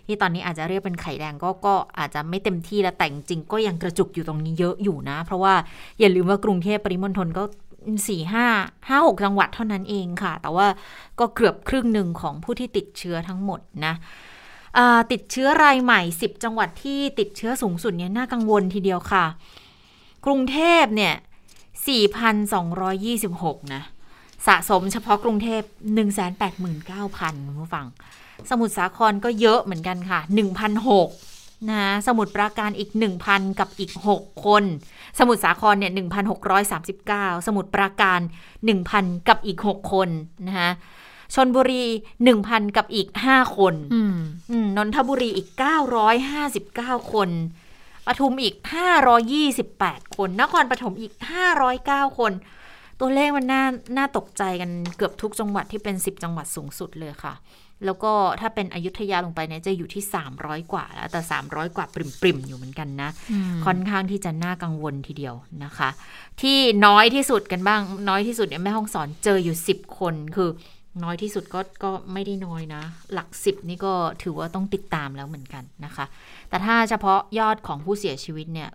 [0.06, 5.54] ที่ตอนนี้อาจจะเรียกเป็นไข่แดงก็ก็อาจจะไม่เต็มที่แล้วแต่จริงก็ยังกระจุกอยู่ตรงนี้เยอะอยู่นะ เพราะว่า
[6.00, 7.42] อย่าลืมว่ากรุงเทพปริมณฑลก็
[8.08, 8.46] สี่ห้า
[8.88, 10.66] ห้าหกจังหวัดเท่านั้นเองค่ะ แต่ว่า
[11.20, 13.94] ก็เกือบครึ่งหนึ่งของผู้ที่ติดเชื้อทั้งหมดนะ
[15.12, 19.24] ติดเชื้อรายใหม่ 10 จังหวัดที่ติดเชื้อสูงสุดเนี่ยน่ากังวลทีเดียวค่ะ
[20.24, 21.14] กรุงเทพเนี่ย
[22.84, 23.82] 4,226 นะ
[24.46, 25.62] สะสมเฉพาะกรุงเทพ
[26.34, 27.86] 189,000คุณผู้ฟัง
[28.50, 30.20] สมุทรสาครก็เยอะเหมือนกันค่ะ
[31.00, 31.33] 1,006
[31.70, 32.90] นะสมุทรปราการอีก
[33.24, 34.64] 1,000 กับอีก 6 คน
[35.18, 35.92] สมุทรสาครเนี่ย
[36.68, 38.20] 1,639 สมุทรปราการ
[38.74, 40.08] 1,000 กับอีก 6 คน
[40.46, 40.70] นะคะ
[41.34, 41.84] ชนบุรี
[42.30, 43.74] 1,000 กับอีก 5 คน
[44.76, 45.48] นนทบุรีอีก
[46.30, 47.30] 959 คน
[48.06, 48.54] ปทุมอีก
[49.36, 51.12] 528 คน นครปฐมอีก
[51.66, 52.32] 509 คน
[53.00, 53.64] ตัวเลขมันน่า
[53.96, 57.34] น่าตกใจกันเกือบทุกจังหวัดที่เป็น 10 จังหวัดสูงสุดเลยค่ะ
[57.86, 60.02] แล้วก็ถ้าเป็นอยุธยาลงไปเนี่ยจะอยู่ที่
[60.36, 63.10] 300 กว่าแล้วแต่ 300 กว่าปริมๆอยู่เหมือนกันนะ
[63.66, 65.88] ค่อนข้างที่จะน่ากังวลทีเดียวนะคะ
[66.42, 70.50] ที่น้อยที่สุดกันบ้าง น้อยที่สุดเนี่ยแม่ห้องสอนเจออยู่ 10 คนคือ
[71.04, 73.92] น้อยที่สุดก็ก็ไม่ได้น้อยนะ หลักสิบนี่ก็
[74.22, 76.04] ถือว่าต้องติดตามแล้วเหมือนกันนะคะ
[76.48, 78.70] แต่ถ้าเฉพาะยอดของผู้เสียชีวิตเนี่ย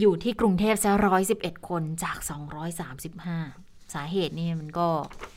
[0.00, 3.38] อยู่ที่กรุงเทพซะร้อยสิบเอ็ดคนจากสองร้อยสามสิบห้า
[3.94, 5.29] สาเหตุนี่มันก็อืม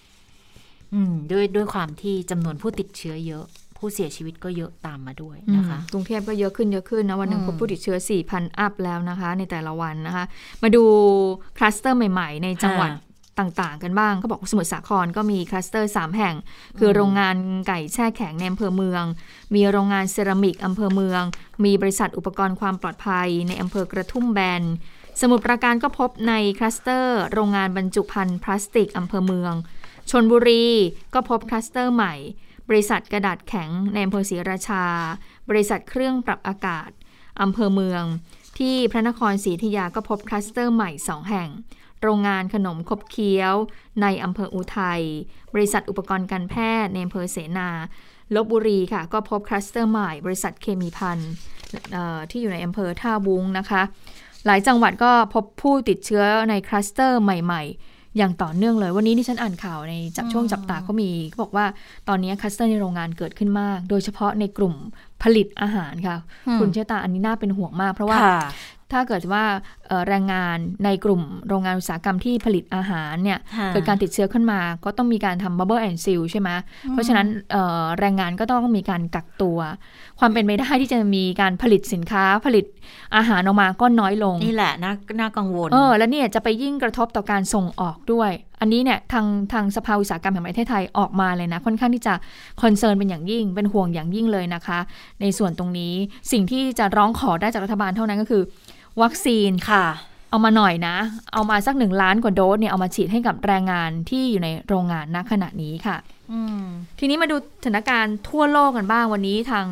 [1.31, 3.45] ด้วยด้วยความที่จำนวนผู้ติดเชื้อเยอะ
[3.77, 7.97] ผู้เสียชีวิตก็เยอะตามมาด้วยนะคะ กรุงเทพก็เยอะขึ้นเยอะขึ้นนะวันหนึ่งพบผู้ติดเชื้อ
[8.29, 10.25] 4,000 up แล้วนะคะ ในแต่ละวันนะคะ
[10.63, 10.83] มาดู
[11.57, 12.91] คลัสเตอร์ใหม่ๆ ในจังหวัด
[13.39, 16.35] ต่างๆ กันบ้างเขาบอกสมุทรสาครก็มีคลัสเตอร์ 3 แห่ง
[16.79, 17.35] คือโรงงาน
[17.67, 19.03] ไก่แช่แข็งในอำเภอเมือง
[19.55, 21.21] มีโรงงานเซรามิกอำเภอเมือง
[21.65, 24.63] มีบริษัทอุปกรณ์ความปลอดภัย ในอำเภอกระทุ่มแบน
[25.21, 29.53] สมุทรปราการก็พบในคลัสเตอร์ โรงงานบรรจุภัณฑ์พลาสติกอำเภอเมือง
[30.09, 30.65] ชลบุรี
[31.13, 32.13] ก็พบคลัสเตอร์ใหม่
[32.69, 34.85] บริษัทกระดาษแข็งในอำเภอศรีราชา
[35.49, 36.89] บริษัทเครื่องปรับอากาศ
[37.41, 38.03] อำเภอเมือง
[38.57, 41.49] ที่พระนครศรีอยุธยาก็พบคลัสเตอร์ใหม่ 2 แห่ง
[42.01, 43.53] โรงงานขนมคบเคี้ยว
[44.01, 45.03] ในอำเภออุทัย
[45.53, 47.69] บริษัทอุปกรณ์การแพทย์ในอำเภอเสนา
[48.35, 51.19] ลพบุรีค่ะ ก็พบคลัสเตอร์ใหม่ บริษัทเคมีภัณฑ์
[52.29, 53.81] ที่อยู่ในอำเภอท่าวุ้งนะคะ
[54.45, 61.65] หลายจังหวัดก็พบผู้ติดเชื้อในคลัสเตอร์ใหม่ ๆ อย่างต่อเนื่องเลย วันนี้ที่ฉันอ่านข่าวในจับช่วงจับตาก็มีเขาบอกว่า
[62.09, 64.73] ตอนนี้คลัสเตอร์ในโรงงานเกิดขึ้นมาก โดยเฉพาะในกลุ่ม
[65.23, 66.17] ผลิตอาหารค่ะ
[66.59, 68.19] คุณเชตาอันนี้น่าเป็นห่วงมาก เพราะว่า
[68.91, 69.43] ถ้าเกิดว่า
[70.07, 73.39] แรงงานในกลุ่มโรงงานอุตสาหกรรมที่ผลิตอาหารเนี่ย
[73.71, 76.49] เกิดการติดเชื้อขึ้นมา ก็ต้องมีการทำ bubble and seal ใช่ไหม
[76.91, 77.27] เพราะฉะนั้น
[77.99, 79.57] แรงงานก็ต้องมีการกักตัว
[80.19, 82.65] ความเป็นไปได้ที่จะมีการผลิตสินค้าผลิต
[83.15, 92.13] อาหารออกมาก็น้อยลง นี่แหละน่าน่ากังวลเออแล้วเนี่ยจะไปยิ่งกระทบต่อการส่งออกด้วย อันนี้เนี่ยทางทางสภาอุตสาหกรรมแห่งประเทศไทยออกมาเลยนะ ค่อนข้างที่จะ
[92.61, 94.79] คอนเซิร์นเป็นอย่างยิ่ง เป็นห่วงอย่างยิ่งเลยนะคะ
[95.21, 95.93] ในส่วนตรงนี้
[96.31, 98.43] สิ่งที่จะร้องขอได้จากรัฐบาลเท่านั้นก็คือ
[99.01, 99.85] วัคซีนค่ะ
[100.29, 100.95] เอามาหน่อยนะ
[101.33, 105.97] เอามาสักหนึ่งล้านกว่าโดสเนี่ยเอามาฉีดให้กับแรงงานที่อยู่ในโรงงานณขณะนี้ค่ะ
[106.99, 109.67] ทีนี้มาดูสถานการณ์ทั่วโลกกันบ้างวันนี้ทาง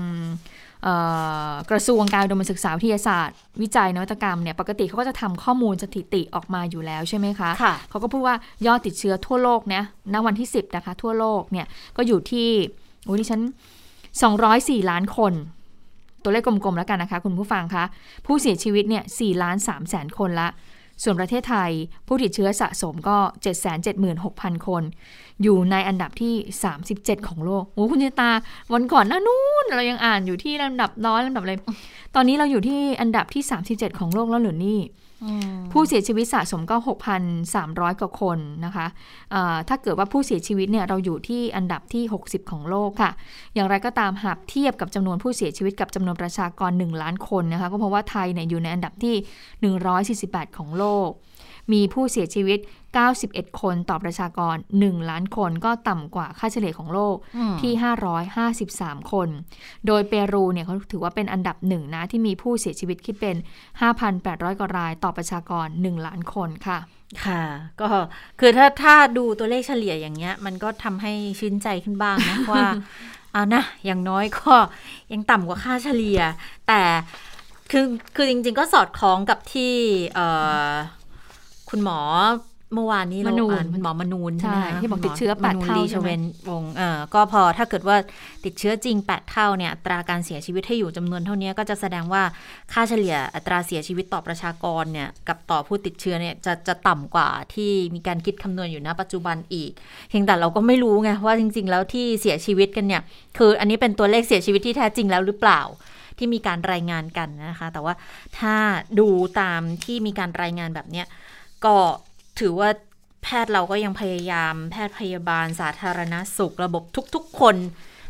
[1.71, 11.65] กระทรวงการอุดมศึกษาวิทยาศาสตร์ วิจัยนวัตกรรมเนี่ยปกติเขาก็จะทำข้อมูลสถิติออกมาอยู่แล้วใช่ไหมคะคะเขาก็พูดว่ายอดติดเชื้อทั่วโลกเนี่ยณวันที่ 10 นะคะ ทั่วโลกเนี่ย
[11.97, 12.49] ก็อยู่ที่
[13.05, 13.41] โอ้ยดิฉัน
[14.35, 15.33] 204 ล้านคน
[16.23, 17.83] ตัวเลขกลมๆแล้วกันนะคะ คุณผู้ฟังคะ
[18.25, 20.47] ผู้เสียชีวิตเนี่ย4ล้าน3แสนคนละ
[21.03, 21.71] ส่วนประเทศไทย
[22.07, 23.17] ผู้ติดเชื้อสะสมก็
[24.11, 24.83] 776,000 คน
[25.43, 26.33] อยู่ในอันดับที่
[26.81, 28.31] 37 ของโลกโอ้คุณเจตา
[28.73, 31.57] วันก่อนน้านู้นเรายังอ่านอยู่ที่ลำดับน้อยลำดับเลย
[32.15, 34.79] ตอนนี้เราอยู่ที่อันดับที่ 37 ของโลกแล้วหรือนี่
[35.71, 36.75] ผู้เสียชีวิตสะสมก็
[37.37, 43.11] 6,300 กว่าคนนะคะะถ้าเกิดว่าผู้เสียชีวิตเนี่ยเราอยู่ที่อันดับที่ 60 ของโลกค่ะ
[43.53, 49.15] อย่างไรก็ตามหากเทียบกับจำนวนผู้เสียชีวิตกับจำนวนประชากร 1 ล้านคนนะคะ ก็เพราะว่าไทยเนี่ยอยู่ในอันดับที่
[49.91, 51.09] 148 ของโลก
[51.73, 52.59] มีผู้เสียชีวิต
[52.93, 57.15] 91 คนต่อประชากร 1 ล้านคนก็ต่ำกว่าค่าเฉลี่ยของโลก
[57.61, 57.73] ที่
[58.41, 59.29] 553 คน
[59.87, 63.35] โดยเปรูเนี่ยเขาถือว่าเป็นอันดับหนึ่งนะ ที่มีผู้เสียชีวิตคิดเป็น
[63.97, 66.79] 5,800 กว่ารายต่อประชากร 1 ล้านคนค่ะ
[67.25, 67.43] ค่ะ
[67.81, 67.87] ก็
[68.39, 72.65] คือถ้าถ้าดูตัวเลขเฉลี่ยอย่างเงี้ย มันก็ทำให้ชื่นใจขึ้นบ้างนะว่า
[73.33, 74.53] เอานะ อย่างน้อยก็
[75.13, 76.19] ยังต่ำกว่าค่าเฉลี่ย
[76.67, 76.81] แต่
[77.71, 79.73] คือคือจริง ๆ ก็สอดคล้องกับที่
[81.69, 81.99] คุณหมอ
[82.73, 86.09] เมื่อวานนี้เราอ่านคุณหมอมนูนใช่ไหมที่บอกติดเชื้อแปดเท่าใช่ไหม
[86.49, 87.97] วงเออก็พอถ้าเกิดว่า
[88.45, 92.23] ติดเชื้อจริงแปดเท่าเนี่ยตราการเสียชีวิตให้อยู่จำนวนเท่านี้ก็จะแสดงว่า
[92.73, 99.71] ค่าเฉลี่ยอัตราเสียชีวิตต่อประชากรเนี่ยกับต่อผู้ติดเชื้อเนี่ยจะจะต่ำกว่าที่มีการคิดคำนวณอยู่ณปัจจุบันอีก
[100.09, 103.01] เพียงแต่เราก็ไม่รู้ไงว่าจริง ๆ แล้วที่เสียชีวิตกันเนี่ย
[103.37, 105.61] คืออันนี้เป็นตัวเลขเสียชีวิตที่แท้จริงแล้วหรือเปล่า
[106.17, 107.93] ที่มีการรายงานกันนะคะ แต่ว่า
[108.39, 108.55] ถ้า
[108.99, 109.07] ดู
[109.39, 111.07] ตามที่มีการรายงานแบบเนี้ย
[111.65, 111.75] ก็
[112.39, 112.69] ถือว่า
[113.23, 116.83] แพทย์เราก็ยังพยายาม แพทย์พยาบาลสาธารณสุข ระบบ
[117.15, 117.55] ทุก ๆ คน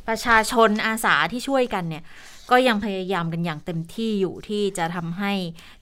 [0.07, 2.03] ประชาชนอาสาที่ช่วยกันเนี่ย
[2.51, 5.33] ก็ยังพยายามกันอย่างเต็มที่อยู่ที่จะทำให้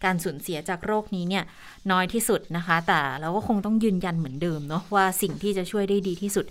[0.04, 1.43] การสูญเสียจากโรคนี้เนี่ย
[1.91, 6.45] น้อยที่สุดนะคะ แต่เราก็คงต้องยืนยันเหมือนเดิมเนาะว่าสิ่งที่จะช่วยได้ดีที่สุด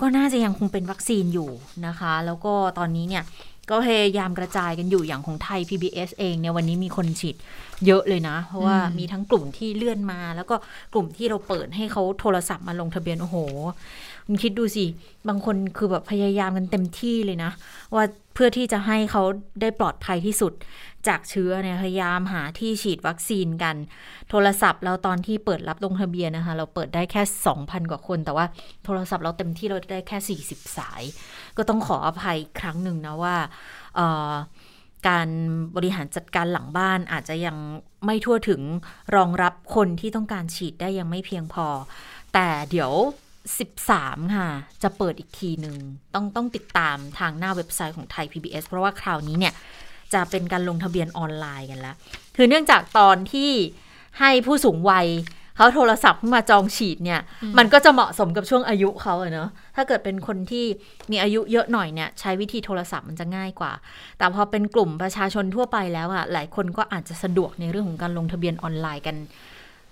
[0.00, 1.50] ก็น่าจะยังคงเป็นวัคซีนอยู่
[1.86, 3.24] นะคะ แล้วก็ตอนนี้เนี่ย
[3.70, 7.36] ก็พยายามกระจายกันอยู่อย่างของไทย PBS เองเนี่ยวันนี้มีคนฉีด
[7.86, 10.56] เยอะเลยนะ เพราะว่ามีทั้งกลุ่มที่เลื่อนมา แล้วก็
[10.92, 13.36] กลุ่มที่เราเปิดให้เขาโทรศัพท์มาลงทะเบียนโอ้โห
[14.26, 14.84] คุณคิดดูสิ
[15.28, 17.50] บางคนคือแบบพยายามกันเต็มที่เลยนะ
[17.94, 19.22] ว่าเพื่อที่จะให้เขา
[19.60, 20.52] ได้ปลอดภัยที่สุด
[21.08, 23.76] จากเชื้อเนี่ยพยายามหาที่ฉีดวัคซีนกัน
[24.30, 27.22] โทรศัพท์เราตอนที่เปิดรับลงทะเบียนนะคะ เราเปิดได้แค่
[27.56, 28.46] 2,000 กว่าคน แต่ว่า
[28.84, 31.02] โทรศัพท์เราเต็มที่เราได้แค่ 40 สาย
[31.56, 33.36] ก็ต้องขออภัยครั้งหนึ่งนะว่า
[35.08, 35.28] การ
[35.76, 37.56] บริหารจัดการหลังบ้านอาจจะยัง
[38.06, 38.60] ไม่ทั่วถึง
[39.16, 41.66] รองรับคนที่ต้องการฉีดได้ยังไม่เพียงพอ
[42.34, 42.92] แต่เดี๋ยว
[43.62, 44.48] 13 ค่ะ
[44.82, 45.76] จะเปิดอีกทีหนึ่ง
[46.14, 49.54] ต้องต้องติดตามทางหน้าเว็บไซต์ของไทย PBS เพราะว่าคราวนี้เนี่ย
[50.14, 51.96] จะเป็นการลงทะเบียนออนไลน์กันแล้ว
[52.36, 53.50] คือเนื่องจากตอนที่
[54.20, 55.06] ให้ผู้สูงวัย
[55.56, 57.20] เขาโทรศัพท์มาจองฉีดเนี่ย
[57.58, 60.64] มันก็จะเหมาะสมกับช่วงอายุเขาเนอะถ้าเกิดเป็นคนที่
[61.10, 63.72] มีอายุเยอะหน่อยเนี่ย ใช้วิธีโทรศัพท์มันจะง่ายกว่า
[64.18, 69.16] แต่พอเป็นกลุ่มประชาชนทั่วไปแล้วอะหลายคนก็อาจจะสะดวกในเรื่องของการลงทะเบียนออนไลน์กัน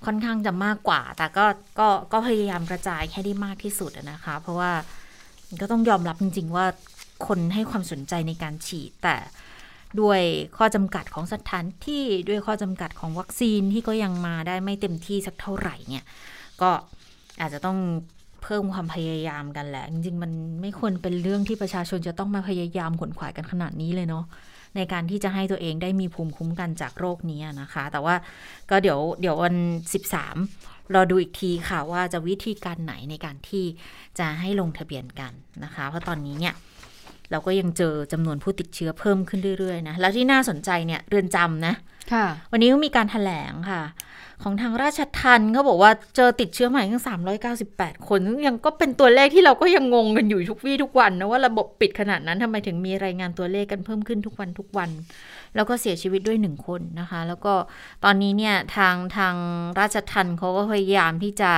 [0.04, 1.46] ค่อนข้างจะมากกว่า แต่ก็
[1.78, 4.70] ก็ก็พยายามกระจายแค่ได้มากที่สุดนะคะ เพราะว่า
[5.60, 6.66] ก็ต้องยอมรับจริง ๆ ว่า
[7.26, 9.16] คนให้ความสนใจในการฉีดแต่
[10.00, 10.20] ด้วย
[10.56, 16.06] ข้อจำกัดของสถานที่ด้วยข้อจำกัดของวัคซีนที่ก็ยังมาได้ไม่เต็มที่สักเท่าไหร่เนี่ย
[16.60, 16.70] ก็
[17.40, 17.78] อาจจะต้อง
[18.42, 24.24] เพิ่มความพยายามกันแหละ จริงๆ มันไม่ควรเป็นเรื่องที่ประชาชนจะต้องมาพยายามขนขวายกันขนาดนี้เลยเนาะ
[24.76, 28.14] ในการที่จะให้ตัวเองได้มีภูมิคุ้มกันจากโรคนี้นะคะ แต่ว่า
[28.70, 29.56] ก็เดี๋ยวเดี๋ยววัน
[30.24, 33.64] 13 รอดูอีกทีค่ะว่าจะวิธีการไหนในการที่
[34.18, 35.32] จะให้ลงทะเบียนกัน
[35.64, 36.54] นะคะ เพราะตอนนี้เนี่ย
[37.32, 41.74] เราก็ยังเจอจำนวนผู้ติดเชื้อเพิ่มขึ้นเรื่อยๆนะแล้วที่น่าสนใจเนี่ยเรือนจำนะ
[42.12, 43.82] ค่ะ วันนี้ก็มีการถแถลงค่ะ
[44.42, 47.02] ของทางราชทันเขาบอกว่าเจอติดเชื้อใหม่ทั้ง
[47.54, 54.90] 398 คนซึ่งยังก็เป็นตัวเลขที่เราก็ยังงงกันอยู่ทุกวี่ทุกวันนะว่าระบบปิดขนาดนั้นทำไมถึงมีรายงานตัวเลขกันเพิ่มขึ้นทุกวันทุกวัน
[55.56, 57.54] แล้วก็เสียชีวิตด้วยหนึ่งคนนะคะ แล้วก็
[58.04, 59.34] ตอนนี้เนี่ยทางทาง
[59.80, 61.50] ราชทันเขาก็พยายามที่จะ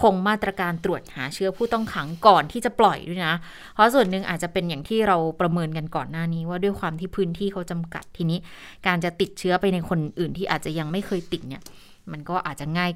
[0.00, 3.34] คงมาตรการตรวจหาเชื้อผู้ต้องขังก่อนที่จะปล่อยด้วยนะ
[3.74, 8.38] เพราะส่วนหนึ่งอาจจะเป็นอย่างที่เราประเมินกันก่อนหน้านี้ ว่าด้วยความที่พื้นที่เขาจำกัดทีนี้
[8.86, 11.62] การจะติดเชื้อไปในคนอื่นที่อาจจะยังไม่เคยติดเนี่ย
[12.12, 12.92] มันก็อาจจะง่าย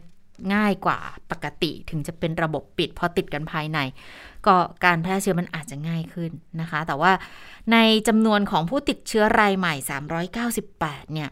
[0.55, 0.99] ง่ายกว่า
[1.31, 3.79] ปกติถึงจะเป็นระบบปิดพอติดกันภายใน
[4.46, 7.12] ก็การแพร่เชื้อมันอาจจะง่ายขึ้นนะคะ แต่ว่า
[7.72, 7.77] ใน
[8.09, 9.74] จำนวนของผู้ติดเชื้อรายใหม่
[10.42, 11.29] 398 เนี่ย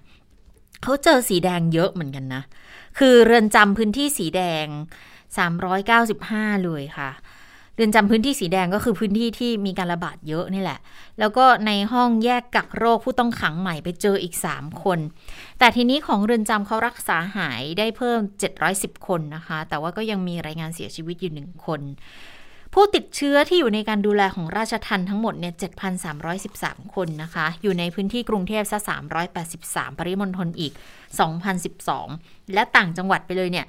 [0.83, 2.42] เขาเจอสีแดงเยอะเหมือนกันนะ
[2.99, 4.66] คือเรือนจำพื้นที่สีแดง
[5.87, 7.11] 395 เลยค่ะ
[7.75, 10.79] เรือนจำพื้นที่สีแดงก็คือพื้นที่ที่มีการระบาดเยอะนี่แหละ
[11.19, 14.99] แล้วก็ในห้องแยกกักโรคผู้ต้องขังใหม่ไปเจออีก 3 คน
[15.59, 18.21] แต่ทีนี้ของเรือนจำเขารักษาหายได้เพิ่ม
[18.62, 21.81] 710 คนนะคะ แต่ว่าก็ยังมีรายงานเสียชีวิตอยู่หนึ่งคน
[22.79, 25.55] ผู้ติดเชื้อที่อยู่ในการดูแลของราชทันทั้งหมดเนี่ย
[26.25, 28.79] 7,313 คนนะคะ อยู่ในพื้นที่กรุงเทพซะ
[29.39, 30.73] 383 ปริมณฑลอีก
[31.83, 33.67] 2,012 และต่างจังหวัดไปเลยเนี่ย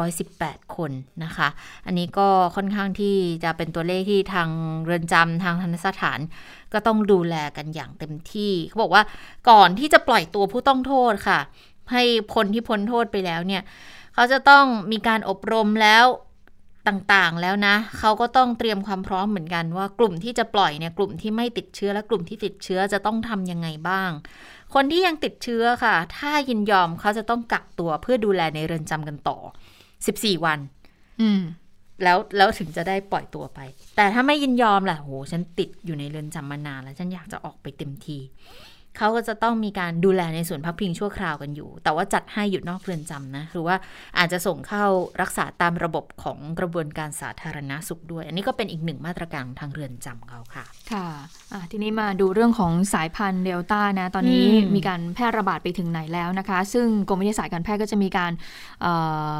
[0.00, 0.90] 4,918 คน
[1.24, 1.48] นะคะ
[1.86, 4.48] อันนี้ก็ค่อนข้างที่จะเป็นตัวเลขที่ทาง
[4.84, 6.18] เรือนจำทางทันสถาน
[6.72, 9.02] ก็ต้องดูแลกันอย่างเต็มที่ เขาบอกว่า
[9.50, 11.38] ก่อนที่จะปล่อยตัวผู้ต้องโทษค่ะ
[11.92, 12.02] ให้
[12.34, 13.62] คนที่พ้นโทษไปแล้วเนี่ย
[14.14, 16.04] เขาจะต้องมีการอบรมแล้ว
[16.88, 24.10] ต่างๆ แล้วนะ เขาก็ต้องเตรียมความพร้อมเหมือนกันว่ากลุ่มที่จะปล่อยเนี่ยกลุ่มที่ไม่ติดเชื้อและกลุ่มที่ติดเชื้อจะต้องทำยังไงบ้าง
[24.74, 29.38] คนที่ยังติดเชื้อค่ะ ถ้ายินยอมเขาจะต้องกักตัวเพื่อดูแลในเรือนจำกันต่อ
[29.94, 30.58] 14 วัน
[31.20, 31.42] อืม
[32.02, 33.60] แล้วแล้วถึงจะได้ปล่อยตัวไป
[33.96, 38.18] แต่ถ้าไม่ยินยอมล่ะโห ฉันติดอยู่ในเรือนจำมานานแล้ว ฉันอยากจะออกไปเต็มที
[38.96, 43.76] เขาก็จะต้องมีการดูแลในส่วนพักพิงชั่วคราวกันอยู่ แต่ว่าจัดให้อยู่นอกเรือนจำนะหรือว่า
[44.18, 44.84] อาจจะส่งเข้า
[45.22, 51.08] รักษาตามระบบของกระบวนการสาธารณาสุขด้วย อันนี้ก็เป็นอีกหนึ่งมาตรการของทางเรือนจำเขาค่ะ ค่ะ
[51.52, 58.32] อะทีนี้มาดูเรื่องของสายพันธุ์เดลต้านะตอนนี้อืมมีการแพร่ระบาดไปถึงไหนแล้วนะคะ ซึ่งกรมวิทยาศาสตร์การแพทย์ก็จะมีการ
[58.82, 58.92] เอ่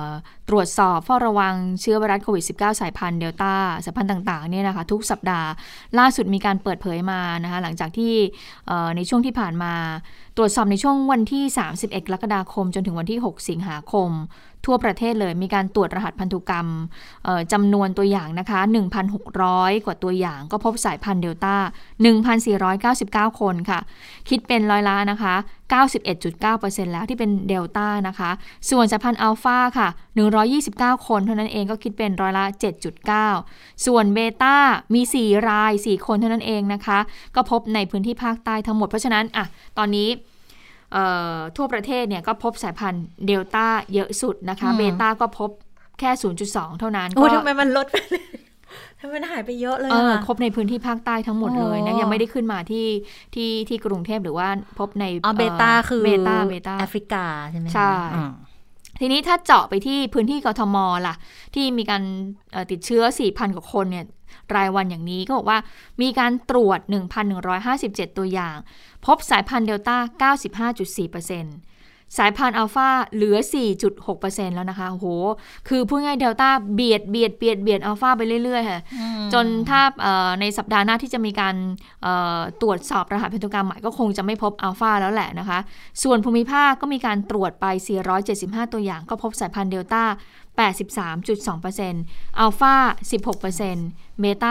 [0.05, 0.07] อ
[0.49, 5.49] ตรวจสอบเฝ้าระวังเชื้อไวรัสโควิด -19 สายพันธุ์เดลต้าสายพันธุ์ต่างๆเนี่ยนะคะทุกสัปดาห์
[5.99, 8.12] ล่าสุดมีการเปิดเผยมานะคะหลังจากที่
[8.66, 9.75] เอ่อในช่วงที่ผ่านมา
[10.37, 11.45] ตรวจสอบในช่วงวันที่
[11.77, 14.11] 31 กรกฎาคม จนถึงวันที่ 6 สิงหาคม
[14.64, 16.66] ทั่วประเทศเลยมีการตรวจรหัสพันธุกรรม
[17.53, 18.61] จำนวนตัวอย่างนะคะ
[19.23, 21.57] 1,600 กว่าตัวอย่างก็พบสายพันธุ์เดลต้า
[23.33, 23.81] 1,499 คนค่ะ
[24.29, 25.35] คิดเป็นร้อยละนะคะ
[26.14, 28.31] 91.9%แล้วที่เป็นเดลต้านะคะ
[28.71, 29.88] ส่วนสายพันธุ์อัลฟาค่ะ
[30.47, 32.45] 129 คนเท่านั้นเองก็คิดเป็นร้อยละ
[33.14, 34.57] 7.9 ส่วนเบต้า
[34.95, 36.99] มี 4 ราย 4 คนเท่านั้นเองนะคะ
[37.35, 39.45] ก็พบในพื้นที่ภาคใต้ทั้งหมดเพราะฉะนั้นอะ
[39.79, 40.09] ตอนนี้
[41.57, 45.51] ทั่วประเทศเนี่ยก็พบสายพันธุ์เดลต้าเยอะสุดนะคะอืมเบต้าก็พบ
[46.01, 46.11] แค่
[46.45, 48.25] 0.2 เท่านั้น โอ้ก็ทำไมมันลดไปเลย
[49.01, 52.87] ทำไมมันหายไปเยอะเลยเอออะพบในพื้นที่ภาคใต้ทั้งหมดเลยนะอ๋อยังไม่ได้ขึ้นมาที่
[53.35, 58.33] ที่ที่กรุงเทพหรือว่าพบในอ๋อเบต้าคือเบต้าเบต้าแอฟริกาใช่ไหมคะใช่อืม
[59.01, 61.15] ทีนี้ถ้าเจาะไปที่พื้นที่กทมล่ะ
[61.55, 62.03] ที่มีการ
[62.71, 64.05] ติดเชื้อ 4,000 กว่าคนเนี่ย
[64.55, 65.59] รายวันอย่างนี้ก็บอกว่า
[66.03, 66.81] มีการตรวจ
[67.49, 68.57] 1,157 ตัวอย่าง
[69.07, 70.31] พบสายพันธุ์เดลต้า
[70.73, 71.76] 95.4%
[72.19, 73.37] สายพันธุ์อัลฟาเหลือ
[73.97, 75.07] 4.6%แล้วนะคะโอ้โห
[75.69, 78.81] คือพูดง่ายเดลต้าเบียดเบียดเบียดเบียดอัลฟาไปเรื่อยๆค่ะ
[79.33, 81.55] จนถ้าเอ่อในสัปดาห์หน้าที่จะมีการ
[82.03, 85.59] เอ่อตรวจสอบรหัสพันธุกรรมใหม่ก็คงจะไม่พบอัลฟาแล้วแหละนะคะ
[86.03, 87.66] ส่วนภูมิภาคก็มีการตรวจไป
[88.21, 90.05] 475 ตัวอย่าง ก็พบสายพันธุ์เดลต้า
[90.57, 92.75] 83.2%อัลฟา
[93.47, 94.51] 16%เบต้า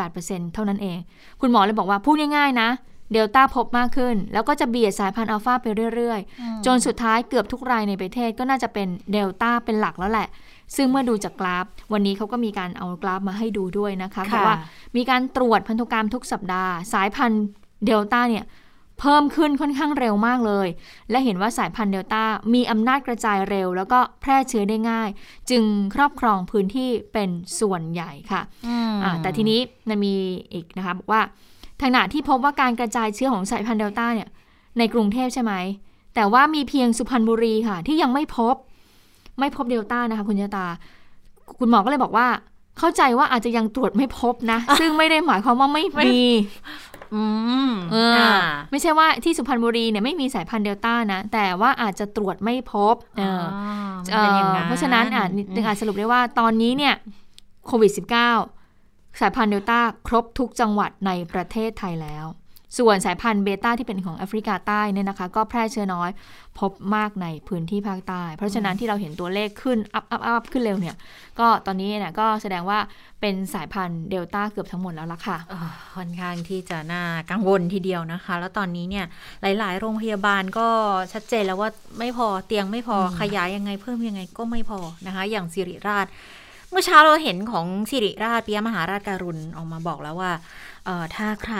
[0.00, 0.98] 0.8%เท่านั้นเอง
[1.40, 2.68] คุณหมอเลยบอกว่าพูดง่ายๆนะ
[3.12, 10.28] เดลต้าพบมากขึ้น แล้วก็จะเบียดสายพันธุ์อัลฟาไปเรื่อยๆ จนสุดท้ายเกือบทุกรายในประเทศก็น่าจะเป็นเดลต้าเป็นหลักแล้วแหละ
[10.76, 14.54] ซึ่งเมื่อดูจากกราฟ วันนี้เขาก็มีการเอากราฟมาให้ดูด้วยนะคะเพราะว่า
[14.96, 17.44] มีการตรวจพันธุกรรมทุกสัปดาห์ สายพันธุ์
[17.86, 18.46] เดลต้าเนี่ย
[19.00, 20.68] เพิ่มขึ้นค่อนข้างเร็วมากเลย
[21.10, 22.22] และเห็นว่าสายพันธุ์เดลต้า
[22.54, 25.08] มีอำนาจกระจายเร็ว แล้วก็แพร่เชื้อได้ง่าย
[25.50, 28.42] จึงครอบครองพื้นที่เป็นส่วนใหญ่ค่ะ
[29.04, 30.14] อ่าแต่ทีนี้มันมี
[30.52, 31.22] อีกนะคะบอกว่า
[31.82, 34.28] ขณะที่พบว่าการกระจายเชื้อของสายพันธุ์เดลต้าเนี่ย
[34.78, 35.52] ในกรุงเทพใช่ไหม
[36.14, 38.54] แต่ว่ามีเพียงสุพรรณบุรีค่ะ ที่ยังไม่พบ
[39.40, 40.66] ไม่พบเดลต้านะคะ คุณยตา
[41.58, 42.26] คุณหมอก็เลยบอกว่า
[42.78, 46.28] เข้าใจว่าอาจจะยังตรวจไม่พบนะ ซึ่งไม่ได้หมายความว่าไม่ไม่มี
[47.14, 47.22] อื
[47.68, 48.30] มเออออ่า
[48.70, 53.42] ไม่ใช่ว่าที่สุพรรณบุรีเนี่ยไม่มีสายพันธุ์เดลต้านะ แต่ว่าอาจจะตรวจไม่พบเออ
[54.12, 56.94] เออมันเป็นอย่างเอ่อเพราะฉะนั้นอะจึงอาจสรุปได้ว่าตอนนี้เนี่ย
[57.66, 58.61] โควิด -19
[59.20, 62.26] สายพันธุ์เดลต้าครบทุกจังหวัดในประเทศไทยแล้ว
[62.78, 66.10] ส่วนสายพันธุ์เบต้าที่เป็นของแอฟริกาใต้เนี่ยนะคะ ก็แพร่เชื้อน้อย
[66.58, 70.96] พบมากในพื้นที่ภาคใต้ เพราะฉะนั้นที่เราเห็นตัวเลขขึ้น up up up ขึ้นเร็วเนี่ย
[71.38, 72.78] ก็ตอนนี้เนี่ยก็แสดงว่า
[73.20, 79.06] เป็นสายพันธุ์เดลต้าเกือบทั้งหมดแล้วล่ะค่ะเอ่อค่อนข้างที่จะน่ากังวลทีเดียวนะคะ แล้วตอนนี้เนี่ย
[79.42, 80.68] หลาย ๆ โรงพยาบาลก็
[81.12, 86.06] ชัดเจนแล้วว่าไม่พอเตียงไม่พออมขยายยังไงเพิ่มยังไงก็ไม่พอนะคะ อย่างศิริราช
[86.72, 90.32] เมื่อเช้าเราเห็นของศิริราชปิยมหาราชการุณย์ออกมาบอกแล้วว่า
[90.84, 91.56] เอ่อถ้าใคร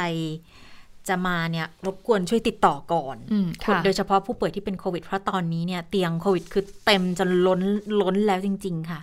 [1.08, 7.61] จะมาเนี่ยรบกวนช่วยติดต่อก่อนอืมค่ะโดยเฉพาะผู้ป่วยที่เป็นโควิด เพราะตอนนี้เนี่ยเตียงโควิดคือเต็มจนล้น
[8.00, 9.00] ล้นแล้วจริง ๆ ค่ะ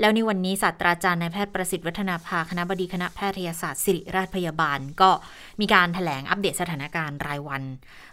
[0.00, 5.10] แล้วในวันนี้ศาสตราจารย์นายแพทย์ประสิทธิ์วัฒนาภาคณะบดีคณะแพทยศาสตร์ศิริราชพยาบาล ก็
[5.60, 7.62] มีการถแถลงอัปเดตสถานการณ์รายวัน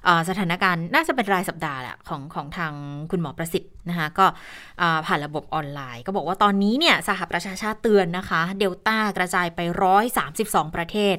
[0.05, 2.73] เอ่อสถานการณ์น่าจะเป็นรายสัปดาห์แหละของของทาง
[3.11, 4.25] คุณหมอประสิทธิ์นะคะก็
[4.79, 9.59] เอ่อผ่านระบบออนไลน์ ก็บอกว่าตอนนี้เนี่ยสหประชาชาติเตือนนะคะ เดลต้ากระจายไป
[10.17, 11.17] 132 ประเทศ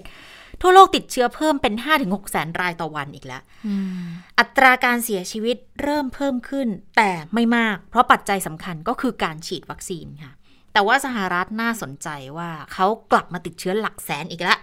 [0.62, 4.06] ทั่วโลกติดเชื้อเพิ่มเป็น 5-6แสนรายต่อวันอีกแล้วอืม
[4.38, 10.32] อัตราการเสียชีวิตเริ่มเพิ่มขึ้น แต่ไม่มาก เพราะปัจจัยสำคัญก็คือการฉีดวัคซีนค่ะ
[10.72, 14.58] แต่ว่าสหรัฐน่าสนใจว่าเขากลับมาติดเชื้อหลักแสนอีกแล้ว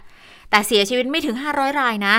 [0.49, 2.15] แต่เสียชีวิตไม่ถึง 500 รายนะ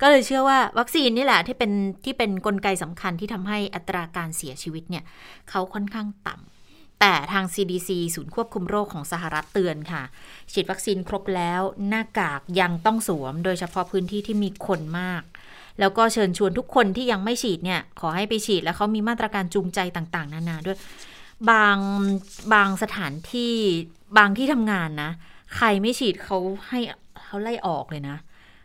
[0.00, 1.72] ก็เลยเชื่อว่าวัคซีนนี่แหละที่เป็น
[2.04, 5.04] ที่เป็นนกลไกสำคัญที่ทำให้อัตราการเสียชีวิตเนี่ย
[5.50, 6.55] เขาค่อนข้างต่ำ
[7.00, 10.02] แต่ทาง CDC ศูนย์ควบคุมโรคของสหรัฐเตือนค่ะ
[10.52, 15.22] ฉีดวัคซีนครบแล้วหน้ากากยังต้องสวม โดยเฉพาะพื้นที่ที่มีคนมาก
[15.80, 20.78] แล้วก็เชิญชวนทุกคนที่ยังไม่ฉีดเนี่ย ขอให้ไปฉีดแล้วเขามีมาตรการจูงใจต่างๆ นานาด้วย
[21.50, 21.78] บาง
[22.52, 23.54] บางสถานที่
[24.18, 25.10] บางที่ทำงานนะ
[25.56, 26.38] ใครไม่ฉีดเขา
[26.68, 26.80] ให้
[27.24, 28.16] เขาไล่ออกเลยนะ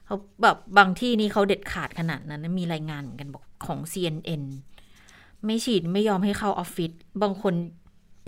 [0.06, 4.44] เขาแบบบางที่นี่เขาเด็ดขาดขนาดนั้นมีรายงานเหมือนกันบอกของ CNN
[5.46, 7.54] ไม่ฉีดไม่ยอมให้เข้าออฟฟิศบางคน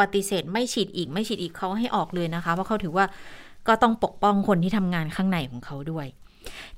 [0.04, 3.06] ปฏิเสธไม่ฉีดอีกไม่ฉีดอีกเขาให้ออกเลยนะคะ เพราะเขาถือว่า
[3.68, 6.08] ก็ต้องปกป้องคนที่ทำงานข้างในของเขาด้วย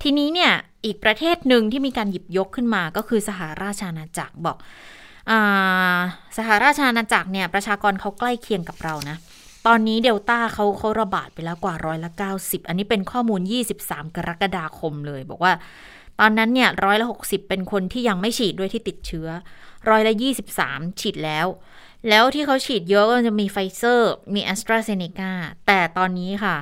[0.02, 0.52] ทีนี้เนี่ย
[0.86, 4.58] อีกประเทศหนึ่งที่มีการหยิบยกขึ้นมาก็คือสหราชอาณาจักรบอก
[5.32, 5.34] อ
[6.38, 9.18] สหราชอาณาจักรเนี่ยประชากรเขาใกล้เคียงกับเรานะ
[9.68, 12.10] ตอนนี้เดลต้าเขาเขาระบาดไปแล้วกว่าร้อยละ
[12.40, 13.42] 90 อันนี้เป็นข้อมูล
[13.78, 15.54] 23 กรกฎาคมเลย บอกว่า
[16.20, 19.28] ตอนนั้นเนี่ยร้อยละ60 เป็นคนที่ยังไม่ฉีดด้วยที่ติดเชื้อ
[19.90, 20.14] ร้อยละ
[20.58, 21.48] 23 ฉีดแล้ว
[22.10, 25.32] แล้วที่เขาฉีดเยอะก็จะมีไฟเซอร์ มีแอสตราเซเนกา
[25.68, 26.56] แต่ตอนนี้ค่ะ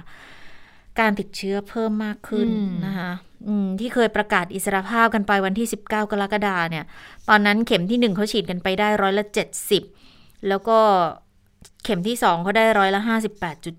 [0.99, 3.11] การติดเชื้อเพิ่มมากขึ้นอืมนะคะ
[3.47, 6.85] อืมที่เคยประกาศอิสรภาพกันไปวันที่ 19 กรกฎาเนี่ย
[7.29, 9.25] ตอนนั้นเข็มที่หนึ่งเขาฉีดกันไปได้ร้อยละ
[9.87, 10.79] 70 แล้วก็
[11.83, 13.01] เข็มที่สองเขาได้ร้อยละ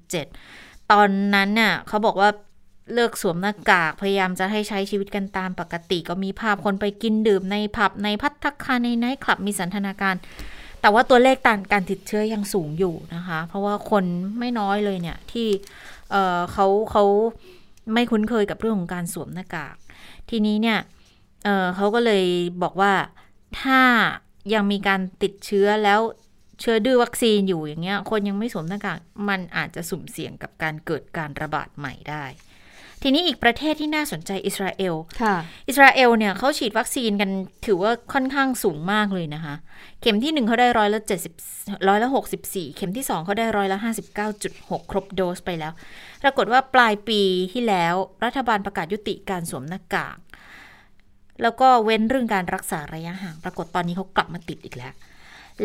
[0.07, 2.31] 58.7 ตอนนั้นเนี่ยเขาบอกว่า
[2.95, 10.15] เลิกสวมหน้ากาก พยายามจะให้ใช้ชีวิตกันตามปกติ ก็มีภาพคนไปกินดื่มในผับในพัตตาคารในไนท์คลับมีสันทนาการ
[10.85, 14.05] แต่ว่าตัวเลขการการติดเชื้อยังสูงอยู่นะคะ เพราะว่าคน
[14.39, 15.49] ไม่น้อยเลยเนี่ยที่
[16.11, 17.05] เเขาเขา
[17.93, 19.77] ไม่คุ้นเคยกับเรื่องของการสวมหน้ากาก
[20.31, 20.79] ทีนี้เนี่ย
[21.45, 22.25] เเขาก็เลย
[22.63, 22.93] บอกว่า
[23.61, 23.81] ถ้า
[24.55, 26.01] ยังมีการติดเชื้อแล้ว
[26.61, 32.25] เชื้อดื้อวัคซีนอยู่อย่างเงี้ย คนยังไม่สวมหน้ากาก มันอาจจะสุ่มเสี่ยงกับการเกิดการระบาดใหม่ได้
[33.03, 35.35] ทีนี้อีกประเทศที่น่าสนใจอิสราเอลค่ะ
[35.69, 37.31] อิสราเอลเนี่ยเขาฉีดวัคซีนกัน
[37.67, 39.55] ถือว่าค่อนข้างสูงมากเลยนะคะ
[40.01, 41.35] เข็มที่หนึ่งเขาได้ร้อยละเจ็ดสิบ
[41.89, 45.73] ร้อยละหกสิบสี่เข็มที่สองเขาได้ร้อยละห้าสิบเก้าจุดหกครบโดสไปแล้ว
[46.23, 47.21] ปรากฏว่าปลายปี
[47.53, 50.19] ที่แล้วรัฐบาลประกาศยุติการสวมหน้ากาก
[51.43, 54.93] แล้วก็เว้นเรื่องการรักษาระยะห่าง ปรากฏตอนนี้เขากลับมาติดอีกแล้ว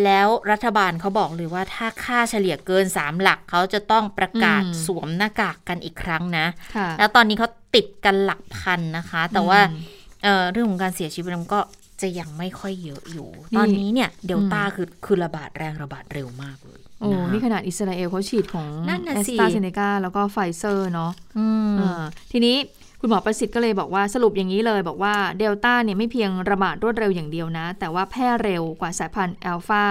[0.03, 9.81] แล้วรัฐบาลเขาบอกเลยว่าถ้าค่าเฉลี่ยเกินสามหลักเขาจะต้องประกาศอืมสวมหน้ากากกันอีกครั้งนะค่ะแล้วตอนนี้เขาติดกันหลักพันนะคะ แต่ว่าอืม
[10.23, 11.59] เอ่อเรื่องของการเสียชีวิตมันก็
[12.01, 22.55] จะยังไม่ค่อยเยอะอยู่นี่ตอนนี้เนี่ยเดลต้าคือคือระบาดแรงระบาดเร็วมากเลยโอ้ะคะนี่ขนาดอิสราเอลเขาฉีดของนั่นน่ะแอสสิตราเซเนกาแล้วก็ไฟเซอร์เนาะอืมเออทีนี้
[23.01, 29.83] คุณหมอประสิทธิ์ก็เลยบอกว่าสรุปอย่างนี้เลยบอกว่าเดลต้าเนี่ยไม่เพียงระบาดรวดเร็วอย่างเดียวนะ แต่ว่าแพร่เร็วกว่าสายพันธุ์อัลฟา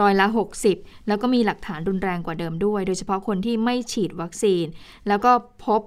[0.00, 0.26] ร้อยละ
[0.68, 4.64] 60 แล้วก็มีหลักฐานรุนแรงกว่าเดิมด้วย โดยเฉพาะคนที่ไม่ฉีดวัคซีน
[5.08, 5.32] แล้วก็
[5.66, 5.80] พบ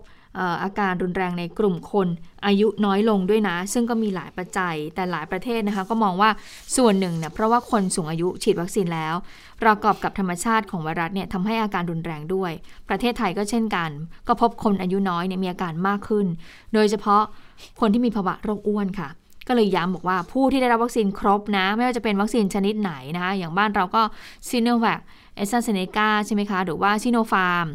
[0.64, 2.08] อาการรุนแรงในกลุ่มคน
[2.46, 6.30] อายุน้อยลงด้วยนะ ซึ่งก็มีหลายปัจจัยแต่หลายประเทศนะคะ ก็มองว่า
[6.78, 9.16] ส่วนหนึ่งเนี่ยเพราะว่าคนสูงอายุฉีดวัคซีนแล้ว
[9.64, 12.52] ประกอบกับธรรมชาติของไวรัสเนี่ยทำให้อาการรุนแรงด้วย
[12.90, 13.90] ประเทศไทยก็เช่นกัน
[14.28, 16.26] ก็พบคนอายุน้อยเนี่ยมีอาการมากขึ้น
[16.74, 17.22] โดยเฉพาะ
[17.80, 19.10] คนที่มีภาวะโรคอ้วนค่ะ
[19.48, 24.02] ก็เลยย้ำบอกว่าผู้ที่ได้รับวัคซีนครบนะ ไม่ว่าจะเป็นวัคซีนชนิดไหนนะคะ อย่างบ้านเราก็
[24.48, 25.00] ซิโนแวค
[25.36, 27.66] แอสตราเซเนกาใช่ไหมคะ หรือว่าซิโนฟาร์ม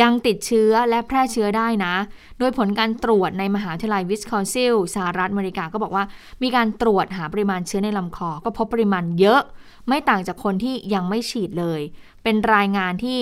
[0.00, 1.94] ยังติดเชื้อและแพร่เชื้อได้นะ
[2.38, 6.04] โดยผลการตรวจในมหาวิทยาลัยวิสคอนซินสหรัฐอเมริกาก็บอกว่า
[6.42, 9.40] มีการตรวจหาปริมาณเชื้อในลำคอ ก็พบปริมาณเยอะ
[9.88, 11.80] ไม่ต่างจากคนที่ยังไม่ฉีดเลย
[12.22, 13.18] เป็นรายงานที่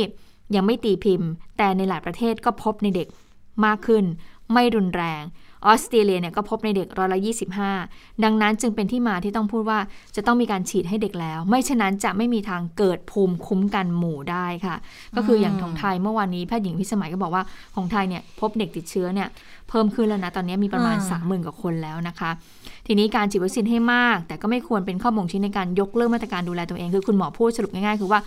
[0.54, 3.08] ยังไม่ตีพิมพ์ แต่ในหลายประเทศก็พบในเด็ก
[3.64, 4.04] มากขึ้น
[4.52, 5.24] ไม่รุนแรง
[5.66, 7.18] ออสเตรเลียเนี่ยก็พบในเด็กร้อยละ
[7.70, 9.78] 25 ดังนั้นจึงเป็นที่มาที่ต้องพูดว่า
[10.16, 14.76] จะต้องมีการฉีดให้เด็กแล้ว ไม่เช่นนั้นจะไม่มีทางเกิดภูมิคุ้มกันหมู่ได้ค่ะ
[15.16, 17.42] ก็คืออย่างของไทยเมื่อวานนี้แพทย์หญิงพิสมัยก็บอกว่า
[17.76, 19.28] ของไทยเนี่ยพบเด็กติดเชื้อเนี่ย
[19.68, 22.30] เพิ่มขึ้นแล้วนะตอนนี้มีประมาณอ่า30,000กว่าคนแล้วนะคะ
[22.86, 28.20] ทีนี้การฉีดวัคซีนให้มาก แต่ก็ไม่ควรเป็นข้อบ่งชี้ในการยกเลิกมาตรการดูแลตัวเองคือคุณหมอพูดสรุปง่ายๆคือว่า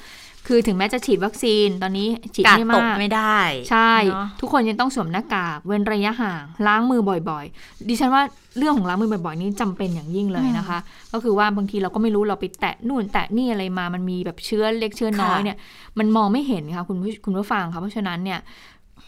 [0.48, 3.40] คือถึงแม้จะฉีดวัคซีนตอนนี้ฉีดกาดให้ตมากกไม่ได้
[3.72, 8.24] ใช่เนอะทุกคนยังต้องสวมหน้ากากเว้นระยะห่าง ล้างมือบ่อยๆ ดิฉันว่า
[8.58, 10.80] เรื่องของล้างมือบ่อยๆ นี่จำเป็นอย่างยิ่งเลยนะคะ
[11.14, 15.58] ก็คือว่าบางทีเราก็ไม่รู้เราไปแตะนู่นแตะนี่อะไรมามันมีแบบเชื้อเล็กเชื้อน้อยเนี่ย
[16.00, 18.40] มันมองไม่เห็นค่ะคุณผู้คุณผู้ฟังค่ะเพราะฉะนั้นเนี่ย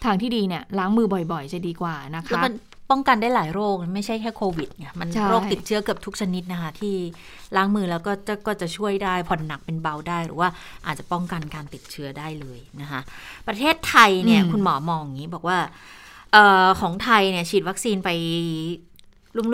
[0.03, 2.53] ทางที่ดีเนี่ยล้างมือบ่อยๆ จะดีกว่านะแล้วคะมัน
[2.89, 6.95] ป้องกันได้หลายโรคไม่ใช่แค่โควิดไงมันใช่โรคติดเชื้อเกือบทุกชนิดนะคะ ที่
[7.55, 10.49] ล้างมือแล้วก็จะก็จะช่วยได้ผ่อนหนักเป็นเบาได้หรือว่า
[10.85, 13.01] อาจจะป้องกันการติดเชื้อได้เลยนะคะ
[13.47, 15.57] ประเทศไทยเนี่ยคุณหมอมองอย่างนี้บอกว่า
[16.33, 18.09] เออของไทยเนี่ยฉีดวัคซีนไป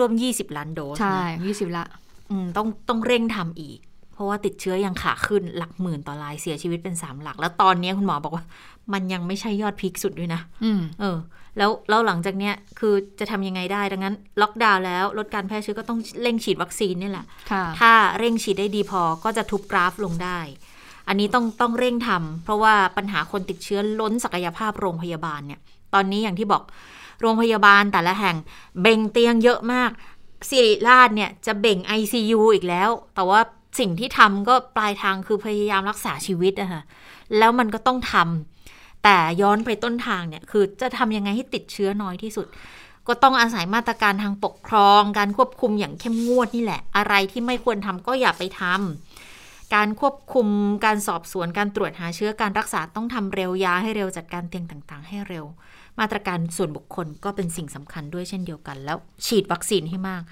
[0.00, 1.84] รวมๆ20 ล้านโดสใช่นะยี่สิบละ
[2.30, 3.78] อืมต้องต้องเร่งทำอีก
[4.12, 8.44] เพราะว่าติดเชื้อยังขาขึ้นหลักหมื่นต่อรายเสียชีวิตเป็นสามหลัก แล้วตอนนี้คุณหมอบอกว่า
[8.92, 11.16] มันยังไม่ใช่ยอดพีคสุดด้วยนะอืมเออ
[11.58, 20.38] แล้วแล้วหลังจากเนี้ยคือจะทำยังไงได้ดังนั้น ล็อกดาวน์แล้วลดการแพร่เชื้อก็ต้องเร่งฉีดวัคซีนนี่แหละค่ะถ้าเร่งฉีดได้ดีพอก็จะทุบกราฟลงได้
[21.08, 25.60] อันนี้ต้องต้องเร่งทำเพราะว่าปัญหาคนติดเชื้อล้นศักยภาพโรงพยาบาลเนี่ย
[25.94, 26.62] ตอนนี้อย่างที่บอก
[27.20, 28.36] โรงพยาบาลแต่ละแห่ง
[28.82, 29.90] เบ่งเตียงเยอะมาก
[30.48, 33.40] สิริราชเนี่ยจะเบ่ง ICU อีกแล้ว แต่ว่า
[33.78, 36.82] สิ่งที่ทำก็ปลายทางคือพยายามรักษาชีวิตอะค่ะ
[37.38, 38.59] แล้วมันก็ต้องทำ
[39.04, 42.46] แต่ย้อนไปต้นทางเนี่ย คือจะทำยังไงให้ติดเชื้อน้อยที่สุด
[43.08, 50.46] ก็ต้องอาศัยมาตรการทางปกครอง การควบคุมอย่างเข้มงวดนี่แหละ อะไรที่ไม่ควรทำก็อย่าไปทำการควบคุม
[50.84, 55.44] การสอบสวนการตรวจหาเชื้อการรักษาต้องทำเร็วยาให้เร็วจัดการเตียงต่างๆ ให้เร็ว
[55.98, 58.96] มาตรการส่วนบุคคลก็เป็นสิ่งสำคัญด้วยเช่นเดียวกัน แล้ว
[59.26, 60.22] ฉีดวัคซีนให้มาก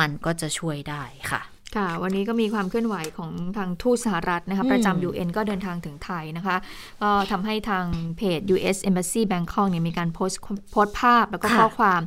[0.00, 1.40] มันก็จะช่วยได้ค่ะ
[1.76, 6.56] ค่ะ วันนี้ก็มีความเคลื่อนไหวของทางทูตสหรัฐนะคะอืมประจำ UN ก็เดินทางถึงไทยนะคะ
[7.02, 7.84] ก็ทำให้ทาง
[8.16, 10.40] เพจ US Embassy Bangkok เนี่ยมีการโพสต์
[10.72, 12.00] โพสต์ภาพแล้วก็ข้อความ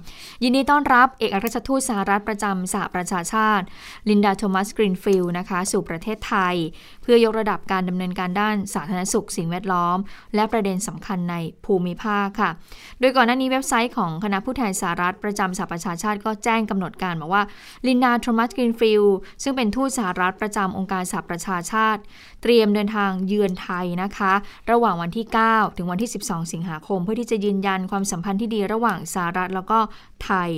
[0.44, 3.66] ยินดีต้อนรับเอกอัครราชทูตสหรัฐประจำสหประชาชาติ
[4.10, 6.56] ลินดาโทมัสกรีนฟิลด์นะคะ สู่ประเทศไทย
[7.04, 9.98] เพื่อยกระดับการดำเนินการด้านสาธารณสุขสิ่งแวดล้อม
[10.36, 11.36] และประเด็นสำคัญใน
[11.66, 12.50] ภูมิภาคค่ะ
[13.00, 17.44] โดยก่อนหน้านี้เว็บไซต์ของคณะผู้แทนสหรัฐประจำสหประชาชาติ ก็แจ้งกำหนดการบอกว่า
[17.88, 22.02] ลินดาโทมัสกรีนฟิลด์ซึ่งเป็นทูตสหรัฐประจำองค์การสหประชาชาติ
[22.42, 24.34] เตรียมเดินทางเยือนไทยนะคะ
[24.72, 29.80] ระหว่างวันที่ 9 ถึงวันที่ 12 สิงหาคม เพื่อที่จะยืนยันความสัมพันธ์ที่ดีระหว่างสหรัฐแล้วก็
[30.26, 30.50] ไทย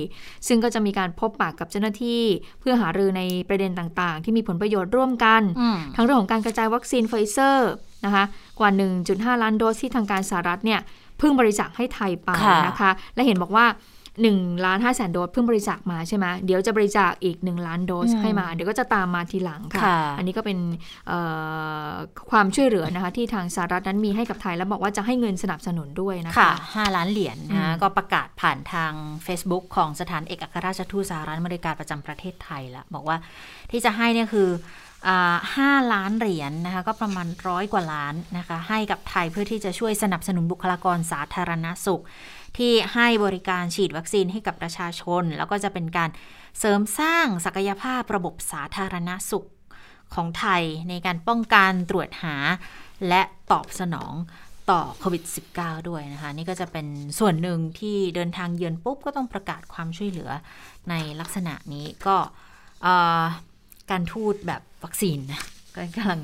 [0.46, 2.22] ซึ่งก็จะมีการพบปะกับเจ้าหน้าที่
[2.60, 7.70] เพื่อหารือในประเด็นต่างๆ ที่มีผลประโยชน์ร่วมกันอืมทั้งเรื่องของการกระจายวัคซีนไฟเซอร์
[8.04, 8.24] นะคะ
[8.58, 8.70] กว่า
[9.06, 10.80] 1.5 ล้านโดสที่ทางการสหรัฐเนี่ย
[11.18, 13.66] เพิ่งบริจาคให้ไทยไปค่ะนะคะ และเห็นบอกว่า
[14.24, 20.58] 1ล้าน5แสนโดสเพิ่งบริจาคมาใช่ไหมเดี๋ยวจะบริจาคอีก 1 ล้านโดสให้มา เดี๋ยวก็จะตามมาทีหลังค่ะค่ะอันนี้ก็เป็น
[21.08, 21.20] เอ่
[21.86, 21.90] อ
[22.30, 26.52] ความช่วยเหลือนะคะ ที่ทางสหรัฐนั้นมีให้กับไทยแล้วบอกว่าจะให้เงินสนับสนุนด้วยนะคะค่ะ
[26.90, 28.92] 5ล้านเหรียญอืนะมก็ประกาศผ่านทาง
[29.26, 33.16] Facebook ของสถานเอกอัครราชทูตสหรัฐอเมริกาประจำประเทศไทยแล้วบอกว่า
[33.70, 34.50] ที่จะให้เนี่ยคือ
[35.08, 42.02] อ่า5ล้านเหรียญนะคะก็ประมาณร้อยกว่าล้านนะคะให้กับไทยเพื่อที่จะช่วยสนับสนุนบุคลากรสาธารณสุข
[42.56, 46.10] ที่ให้บริการฉีดวัคซีนให้กับประชาชน แล้วก็จะเป็นการ
[46.58, 49.48] เสริมสร้างศักยภาพระบบสาธารณสุข
[50.14, 52.36] ของไทยในการป้องกันตรวจหา
[53.08, 54.14] และตอบสนอง
[54.70, 55.24] ต่อโควิด
[55.56, 56.86] -19 ด้วยนะคะ นี่ก็จะเป็น
[57.18, 60.30] ส่วนหนึ่งที่เดินทางเยือนปุ๊บ ก็ต้องประกาศความช่วยเหลือ
[60.90, 62.16] ในลักษณะนี้ก็
[63.90, 65.42] การทูตแบบวัคซีนนะ
[65.76, 66.20] ก็กำลัง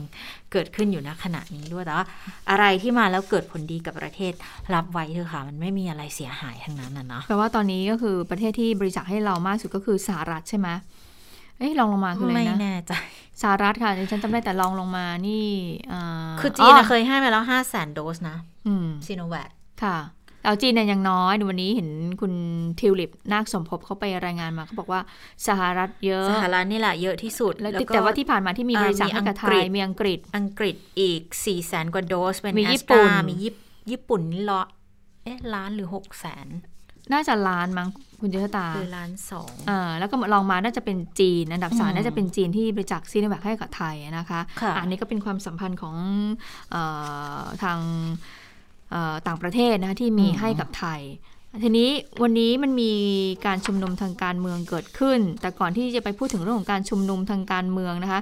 [0.53, 2.07] เกิดขึ้นอยู่ณขณะนี้ด้วยแต่ว่า
[2.50, 4.32] อะไรที่มาแล้วเกิดผลดีกับประเทศ
[4.74, 10.68] รับไว้เถอะค่ะ มันไม่มีอะไรเสียหายทั้งนั้นนะเนาะแปลว่าตอนนี้ก็คือประเทศที่บริจาคให้เรามากสุดก็คือสหรัฐใช่ไหม
[11.59, 12.92] เอ้ยลองลงมาคืออะไรไม่นะแน่ใจ
[13.42, 16.03] สหรัฐค่ะดิฉันจำได้แต่ลองลงมานี่า
[16.40, 18.36] คือจีนนะเคยให้มาแล้ว5 0 0 0 0 0โดสนะ
[18.66, 19.50] อืมซีโนแวค
[19.82, 19.96] ค่ะ
[20.43, 21.88] แล้วจีนเนี่ยยังน้อยวันนี้เห็น
[22.20, 22.32] คุณ
[22.80, 25.01] ทิวลิปนาคสมภพเขาไปรายงานมาเขาบอกว่า
[25.47, 33.53] สหรัฐเยอะ สหรัฐนี่แหละเยอะที่สุด แล้วก็แต่ว่าที่ผ่านมาที่มีเอ่อบริจาคมีให้กับไทอังกฤยษมีอังกฤษ อังกฤษอีก4ี่แสนกว่าโดส เป็นมีแอญี่สปุ่ตรานมีญี่
[33.90, 34.62] ญี่ปุ่นนี่ละ
[35.24, 36.49] เอ๊ะล้านหรือหกแสน
[37.12, 37.88] น่าจะล้านมั้ง
[38.20, 45.97] คุณเจษตาคือล้านสองอ่าแล้วก็ลองมาน่าจะเป็นจีนอันดับสามอืมน่าจะเป็นจีนที่บริจาคซีโนแวคให้กับไทยนะคะค่ะอันนี้ก็เป็นความสัมพันธ์ของ
[46.70, 46.76] เอ
[47.40, 48.41] อทางเอ่อ
[49.26, 51.03] ต่างประเทศนะคะที่มีอืมให้กับไทย
[51.64, 51.90] ทีนี้
[52.22, 52.93] วันนี้มันมี
[53.47, 58.20] การชุมนุมทางการเมืองเกิดขึ้น แต่ก่อนที่จะไปพูดถึงเรื่องของการชุมนุมทางการเมืองนะคะ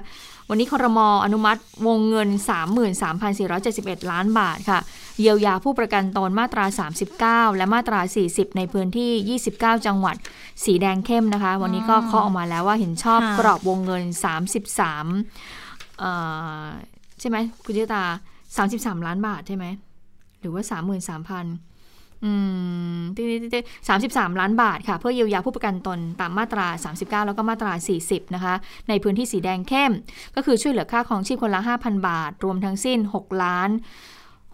[0.49, 2.29] วันนี้ครมอนุมัติวงเงิน
[3.39, 4.79] 33,471 ล้านบาทค่ะ
[5.19, 7.99] เยียวยาผู้ประกันตนมาตรา 39 และมาตรา
[8.29, 10.15] 40 ในพื้นที่ 29 จังหวัด
[10.63, 14.03] สีแดงเข้มนะคะ วันนี้ก็เคาะออกมาแล้วว่าเห็นชอบค่ะกรอบวงเงิน
[15.21, 16.11] 33เอ่
[16.61, 16.63] อ
[17.19, 18.03] ใช่ไหมคุณจิตา
[18.55, 19.65] 33 ล้านบาทใช่ไหม
[20.41, 20.63] หรือว่า
[21.47, 22.31] 33,000อื
[22.97, 23.01] ม
[23.87, 26.67] สามสิบสามล้านบาทค่ะ เพื่อเยียวยาผู้ประกันตนตามมาตรา
[26.97, 27.73] 39 แล้วก็มาตรา
[28.03, 28.53] 40 นะคะ
[28.89, 29.91] ในพื้นที่สีแดงเข้ม
[30.35, 33.69] ก็คือช่วยเหลือค่าของชีพคนละ 5,000 บาท รวมทั้งสิ้น 6 ล้าน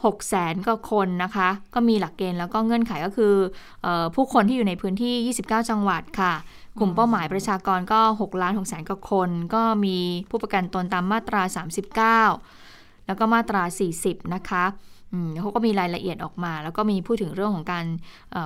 [0.06, 3.34] 6แสนก็คนนะคะ ก็มีหลักเกณฑ์แล้วก็เงื่อนไขก็คือ
[3.86, 6.34] ออผู้คนที่อยู่ในพื้นที่ 29 จังหวัดค่ะ
[6.80, 9.98] กลุ่มเป้าหมายประชากรก็ 6 ล้าน6แสนกว่าคน ก็มี
[10.30, 11.42] ผู้ประกันตนตามมาตรา
[12.26, 13.64] 39 แล้วก็มาตรา
[14.00, 14.64] 40 นะคะ
[15.42, 17.86] เขาก็มีรายละเอียดออกมา แล้วก็มีพูดถึงเรื่องของการ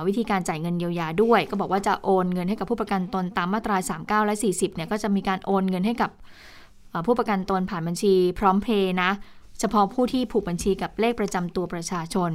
[0.06, 6.10] วิธีการจ่ายเงินเยียวยาด้วย ก็บอกว่าจะโอนเงินให้กับผู้ประกันตนตามมาตรา 39 และ 40เนี่ยก็จะมีการโอนเงินให้กับ
[7.06, 9.10] ผู้ประกันตนผ่านบัญชีพร้อมเพย์นะ
[9.62, 12.30] เฉพาะผู้ที่ผูกบัญชีกับเลขประจำตัวประชาชน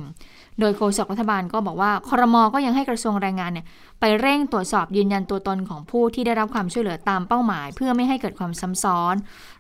[0.60, 3.66] โดยโฆษกรัฐบาลก็บอกว่าคอรมอก็ยังให้กระทรวงแรงงานเนี่ย
[4.00, 9.16] ไปเร่งตรวจสอบยืนยันตัวตนของผู้ที่ได้รับความช่วยเหลือตามเป้าหมาย เพื่อไม่ให้เกิดความซ้ำซ้อน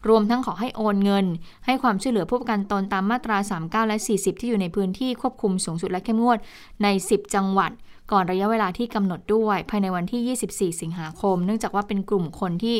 [0.09, 1.25] รวมทั้งขอให้โอนเงิน
[1.65, 6.37] ให้ความช่วยเหลือผู้ประกันตนตามมาตรา 39 และ 40 ที่อยู่ในพื้นที่ควบคุมสูงสุดและเข้มงวด
[6.83, 7.71] ใน 10 จังหวัด
[8.11, 10.37] ก่อนระยะเวลาที่กำหนดด้วยภายในวันที่
[10.73, 12.75] 24 สิงหาคม เนื่องจากว่าเป็นกลุ่มคนที่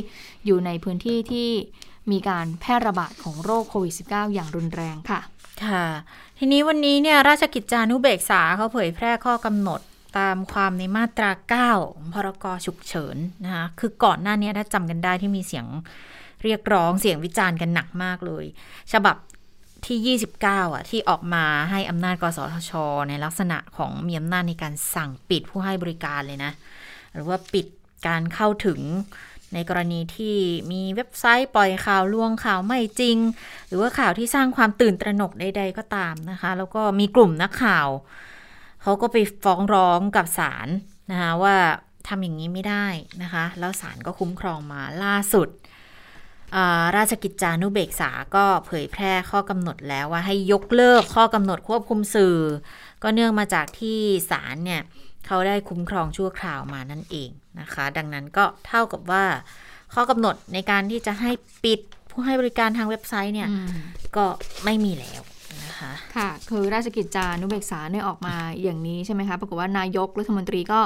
[0.45, 1.49] อยู่ในพื้นที่ที่
[2.11, 5.21] มีการแพร่ระบาดของโรคโควิด -19 อย่างรุนแรงค่ะ
[5.65, 5.85] ค่ะ
[6.39, 9.81] ทีนี้วันนี้เนี่ยราชกิจจานุเบกษาเขาเผยแพร่ข้อกำหนด
[10.19, 11.31] ตามความในมาตรา
[11.73, 15.65] 9พรกฉุกเฉินนะคะ คือก่อนหน้านี้ถ้าจำกันได้ที่มีเสียง
[16.43, 18.45] เรียกร้องเสียงวิจารณ์กันหนักมากเลย
[18.93, 19.15] ฉบับ
[19.85, 22.71] ที่ 29 อะ ที่ออกมาให้อำนาจกสทช
[23.09, 26.51] ในลักษณะของมีอำนาจในการสั่งปิดผู้ให้บริการเลยนะ
[27.13, 27.65] หรือว่าปิด
[28.07, 28.79] การเข้าถึง
[29.53, 30.37] ในกรณีที่
[30.71, 33.17] มีเว็บไซต์ปล่อยข่าวลวงข่าวไม่จริง
[33.67, 37.87] หรือว่าข่าวที่สร้างความตื่นตระหนกใดๆก็ตามนะคะ แล้วก็มีกลุ่มนักข่าว
[38.81, 40.67] เขาก็ไปฟ้องร้องกับศาล
[41.11, 41.55] นะคะว่า
[42.07, 42.87] ทำอย่างนี้ไม่ได้
[43.21, 45.49] นะคะ แล้วศาลก็คุ้มครองมาล่าสุด
[46.95, 52.37] ราชกิจจานุเบกษาก็เผยแพร่ข้อกำหนดแล้วว่าให้ยกเลิกข้อกำหนดควบคุมสื่อ
[53.03, 53.99] ก็เนื่องมาจากที่
[54.31, 54.81] ศาลเนี่ย
[55.27, 59.23] เขาได้คุ้มครองชั่วคราวมานั่นเองนะคะ ดังนั้นก็เท่ากับว่า
[59.93, 61.31] ข้อกำหนดในการที่จะให้
[61.63, 61.79] ปิด
[62.11, 63.49] ผู้ให้บริการทางเว็บไซต์เนี่ย
[64.17, 64.25] ก็
[64.65, 65.21] ไม่มีแล้ว
[65.65, 70.79] นะคะค่ะคือราชกิจจานุเบกษาเนี่ยออกมาอย่างนี้ใช่ไหมคะปรากฏว่านายกรัฐมนตรีก็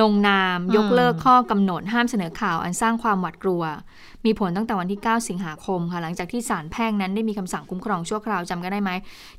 [0.00, 3.62] ลงนามยกเลิกข้อกำหนดห้ามเสนอข่าวอันสร้างความหวาดกลัว
[4.24, 8.90] มีผลตั้งแต่วันที่ 9 สิงหาคมค่ะ หลังจากที่ศาลแพ่งนั้นได้มีคำสั่งคุ้มครองชั่วคราวจำกันได้ไหม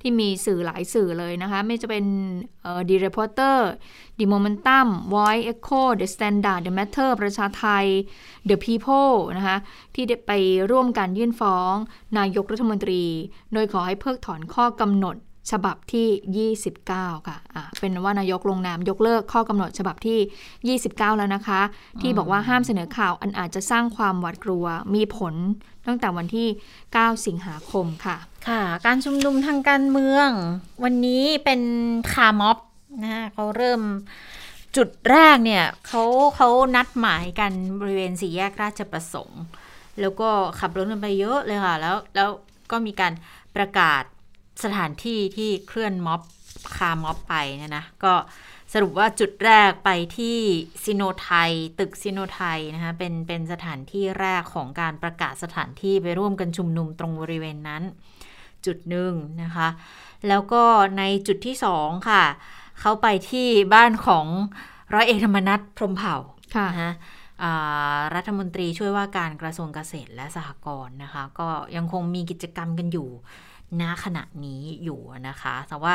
[0.02, 2.06] ที่มีสื่อหลายสื่อเลยนะคะ ไม่จะเป็น
[2.62, 3.58] เอ่อ The Reporter
[4.20, 7.86] The Momentum Voice Echo The Standard The Matter ประชาไทย
[8.50, 9.58] The People นะคะ
[9.96, 10.32] ที่ได้ไป
[10.72, 11.74] ร่วมกันยื่นฟ้อง
[12.18, 13.04] นายกรัฐมนตรี
[13.54, 15.16] โดยขอให้เพิกถอนข้อกำหนด
[15.52, 21.62] ฉบับที่ 29 ค่ะอะเป็นว่านายกลงนามยกเลิกข้อกำหนดฉบับที่ 29 แล้วนะคะ
[22.02, 24.66] ที่บอกว่าห้ามเสนอข่าวอันอาจจะสร้างความหวาดกลัว
[24.96, 25.34] มีผล
[25.88, 26.48] ตั้งแต่วันที่
[26.88, 28.18] 9 สิงหาคมค่ะ
[28.48, 30.30] ค่ะ การชุมนุมทางการเมือง
[30.84, 31.62] วันนี้เป็น
[32.14, 32.58] คาร์ม็อบ
[33.04, 33.82] นะคะเขาเริ่ม
[34.76, 36.04] จุดแรกเนี่ยเขา
[36.36, 39.42] เขานัดหมายกันบริเวณสี่แยกราชประสงค์
[40.02, 40.30] แล้วก็
[40.60, 42.30] ขับรถกันไปเยอะเลยค่ะ แล้วแล้ว
[42.72, 43.14] ก็มีการ
[43.56, 44.04] ประกาศ
[44.64, 46.22] สถานที่ที่เคลื่อนม็อบ
[46.78, 48.14] คาร์ม็อบไปเนี่ยนะก็
[48.74, 50.38] สรุปว่าจุดแรกไปที่
[50.84, 57.84] ซิโนไทย ตึกซิโนไทยนะคะเป็นเป็นสถานที่แรกของการประกาศสถานที่ไปร่วมกันชุมนุมตรงบริเวณนั้น
[58.66, 59.68] จุดหนึ่งนะคะ
[60.28, 60.64] แล้วก็
[60.98, 62.24] ในจุดที่สองค่ะ
[62.80, 64.26] เขาไปที่บ้านของ
[64.94, 66.16] ร้อยเอกธรรมนัฐพรมเผ่า
[66.56, 66.92] ค่ะนะคะ
[68.16, 73.10] รัฐมนตรีช่วยว่าการกระทรวงเกษตรและสหกรณ์นะคะ ก็ยังคงมีกิจกรรมกันอยู่
[73.82, 75.94] ณขณะนี้อยู่นะคะแต่ว่า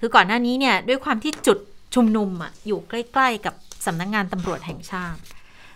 [0.00, 1.58] คือก่อนหน้านี้เนี่ยด้วยความที่จุด
[1.94, 3.54] ชุมนุมอะอยู่ใกล้ๆกับ
[3.86, 5.20] สำนักงงานตำรวจแห่งชาติ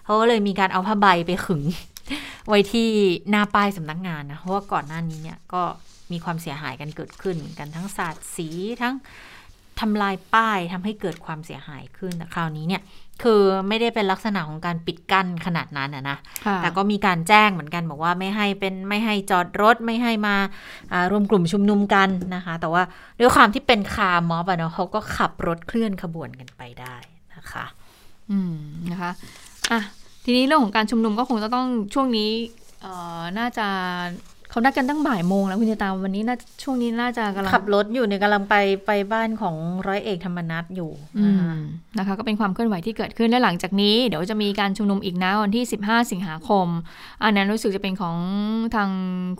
[0.04, 1.62] เขาก็เลยมีการเอาผ้าใบไปขึง
[2.48, 2.88] ไว้ที่
[3.30, 5.62] หน้าป้ายสำนักงานนะเพราะว่าก่อนหน้านี้เนี่ยก็
[6.12, 8.48] มีความเสียหายกันเกิดขึ้นเหมือนกันทั้งสาดสี
[8.82, 8.94] ทั้ง
[9.80, 12.82] ทำลายป้ายทำให้เกิดความเสียหายขึ้นแต่คราวนี้เนี่ย
[13.22, 20.36] คือไม่ได้เป็นลักษณะของการปิดกั้นขนาดนั้นอะนะค่ะแต่ก็มีการแจ้งเหมือนกันบอกว่าไม่ให้เป็นไม่ให้จอดรถไม่ให้มา
[20.92, 22.82] อ่ารวมกลุ่มชุมนุมกันนะคะ แต่ว่า
[23.20, 26.96] ด้วยความที่เป็นคาร์ม็อบอะเนาะเขาก็ขับรถเคลื่อนขบวนกันไปได้
[27.34, 27.66] นะคะ
[28.30, 28.54] อืม
[28.90, 29.10] นะคะ
[29.70, 29.80] อะ
[30.24, 32.30] ทีนี้เรื่องของการชุมนุมก็คงจะต้องช่วงนี้
[32.82, 33.66] เอ่อน่าจะ
[34.50, 38.54] เขานัดกันตั้งบ่ายโมงแล้วคุณเจตาวันนี้น่าช่วงนี้น่าจะกำลังขับรถอยู่ในกำลังไป
[38.86, 41.60] ไปบ้านของร้อยเอกธรรมนัฐอยู่อืนะคะม
[41.98, 46.66] นะคะ ก็เป็นความเคลื่อนไหวที่เกิดขึ้นและหลังจากนี้ เดี๋ยวจะมีการชุมนุมอีกนะวันที่ 15 สิงหาคม
[47.24, 48.16] อันนั้นรู้สึกจะเป็นของ
[48.74, 48.90] ทาง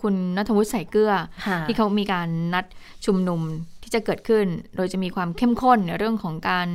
[0.03, 1.13] คุณนัทวุฒิใส่เกลือ
[1.47, 2.65] ค่ะที่เขามีการนัด
[3.07, 3.41] ชุมนุม
[3.91, 6.69] ที่จะเกิดขึ้น โดยจะมีความเข้มข้นในเรื่องของการ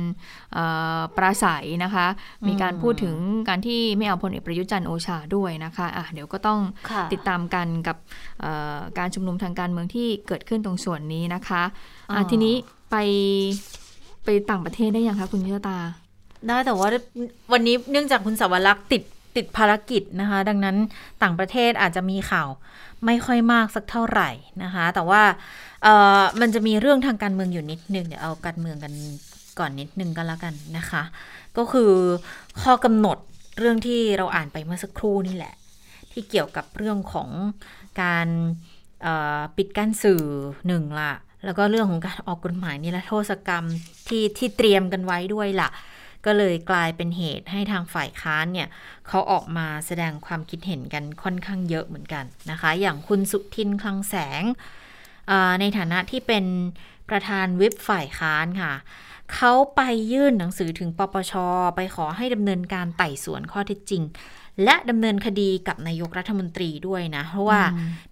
[0.52, 0.64] เอ่
[0.98, 2.06] อปราศัยนะคะ
[2.48, 3.16] มีการพูดถึง
[3.48, 6.60] การที่ไม่เอาพลเอกประยุทธ์จันทร์โอชาด้วยนะคะอะเดี๋ยวก็ต้อง
[6.90, 7.96] ค่ะติดตามกันกับ
[8.40, 11.62] เอ่อการชุมนุมทางการเมืองที่เกิดขึ้นตรงส่วนนี้นะคะ
[12.10, 12.54] อะอ๋อทีนี้
[12.90, 12.96] ไป
[14.24, 15.78] ไปต่างประเทศได้ยังคะคุณยุทธตา
[16.48, 16.88] ได้แต่ว่า
[17.52, 19.02] วันนี้เนื่องจากคุณสวรักษ์ติด
[19.36, 20.76] ติดภารกิจนะคะ ดังนั้น
[21.22, 22.48] ต่างประเทศอาจจะมีข่าว
[23.06, 24.30] ไม่ค่อยมากสักเท่าไหร่
[24.62, 25.22] นะคะ แต่ว่า
[26.40, 28.92] มันจะมีเรื่องทางการเมืองอยู่นิดนึง เดี๋ยวเอาการเมืองกัน
[29.58, 31.02] ก่อนนิดนึงก็แล้วกันนะคะ
[31.56, 31.92] ก็คือ
[32.62, 33.18] ข้อกำหนด
[33.58, 35.54] เรื่องที่เราอ่านไปเมื่อสักครู่นี่แหละ
[36.12, 37.28] ที่เกี่ยวกับเรื่องของ
[38.02, 38.28] การ
[39.56, 40.22] ปิดกั้นสื่อ
[40.66, 41.12] หนึ่งละ
[41.44, 43.64] แล้วก็เรื่องของการออกกฎหมายนิรโทษกรรม
[44.08, 45.68] ที่ที่เตรียมกันไว้ด้วยล่ะ
[46.26, 48.68] ก็เลยกลายเป็นเหตุให้ทางฝ่ายค้านเนี่ย
[49.08, 54.42] เขาออกมาแสดงความคิดเห็นกันค่อนข้างเยอะเหมือนกันนะคะ อย่างคุณสุทินคลังแสง
[55.60, 56.44] ในฐานะที่เป็น
[57.08, 58.74] ประธานวิปฝ่ายค้านค่ะ
[59.34, 59.80] เขาไป
[60.12, 61.32] ยื่นหนังสือถึงปปช
[61.76, 64.02] ไปขอให้ดำเนินการไต่สวนข้อเท็จจริง
[64.64, 67.60] และดำเนินคดีกับนายกรัฐมนตรีด้วยนะ เพราะว่า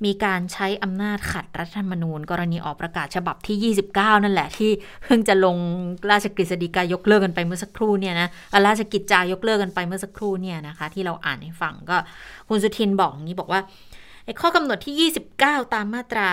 [0.05, 4.71] มีการใช้อำนาจขัดรัฐธรรมนูญ กรณีออกประกาศฉบับที่ 29 นั่นแหละที่
[5.05, 5.57] เพิ่งจะลง
[6.11, 11.97] ราชกฤษฎีกายกเลิกกันไปเมื่อสักครู่เนี่ยนะอะราชกิจจายกเลิกกันไปเมื่อสักครู่เนี่ยนะคะ ที่เราอ่านให้ฟังก็
[12.49, 13.61] คุณสุทินบอกอย่างนี้บอกว่า
[14.25, 16.29] ไอ้ข้อกำหนดที่ 29 ตามมาตรา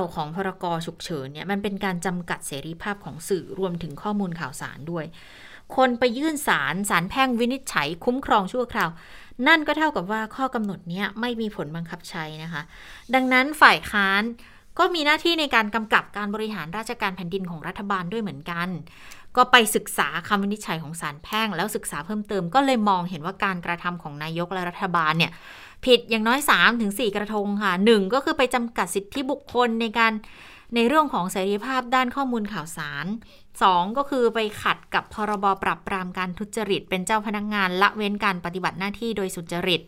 [0.00, 5.04] 9 ของพรกฉุกเฉินเนี่ยมันเป็นการจำกัดเสรีภาพของสื่อรวมถึงข้อมูลข่าวสารด้วย
[5.76, 8.90] คนไปยื่นสารสารแพ่งวินิจฉัย คุ้มครองชั่วคราว
[9.48, 12.62] นั่นก็เท่ากับว่าข้อกำหนดนี้ไม่มีผลบังคับใช้นะคะ
[13.14, 14.22] ดังนั้นฝ่ายค้าน
[14.78, 18.68] ก็มีหน้าที่ในการกำกับการบริหารราชการแผ่นดินของรัฐบาลด้วยเหมือนกัน
[19.36, 25.32] ก็ไปศึกษาคำวินิจฉัยของศาลแพ่ง แล้วศึกษาเพิ่มเติมก็เลยมองเห็นว่าการกระทำของนายกและรัฐบาลเนี่ย
[25.84, 30.12] ผิดอย่างน้อย3ถึง4กระทงค่ะ 1 ก็คือไปจำกัดสิทธิบุคคลในการ
[30.74, 33.06] ในเรื่องของเสรีภาพด้านข้อมูลข่าวสาร
[33.60, 39.82] 2 ก็คือไปขัดกับพรบปรับปรามการทุจริต เป็นเจ้าพนักงานละเว้นการปฏิบัติหน้าที่โดยสุจริต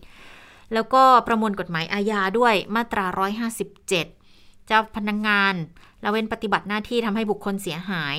[0.74, 3.06] แล้วก็ประมวลกฎหมายอาญาด้วยมาตรา
[3.66, 3.88] 157
[4.66, 5.54] เจ้าพนักงาน
[6.04, 8.16] ละเว้นปฏิบัติหน้าที่ทำให้บุคคลเสียหาย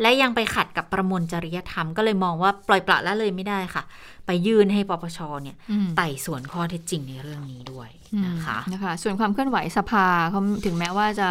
[0.00, 3.82] และยังไปขัดกับประมวลจริยธรรมก็เลยมองว่าปล่อยปละละเลยไม่ได้ค่ะ
[4.26, 7.90] ไปยื่นให้ปปชเนี่ยอืมไต่สวนข้อเท็จจริงในเรื่องนี้ด้วย
[8.26, 11.28] นะคะอืมนะคะส่วนความเคลื่อนไหวสภาเขาถึงแม้ว่าจะ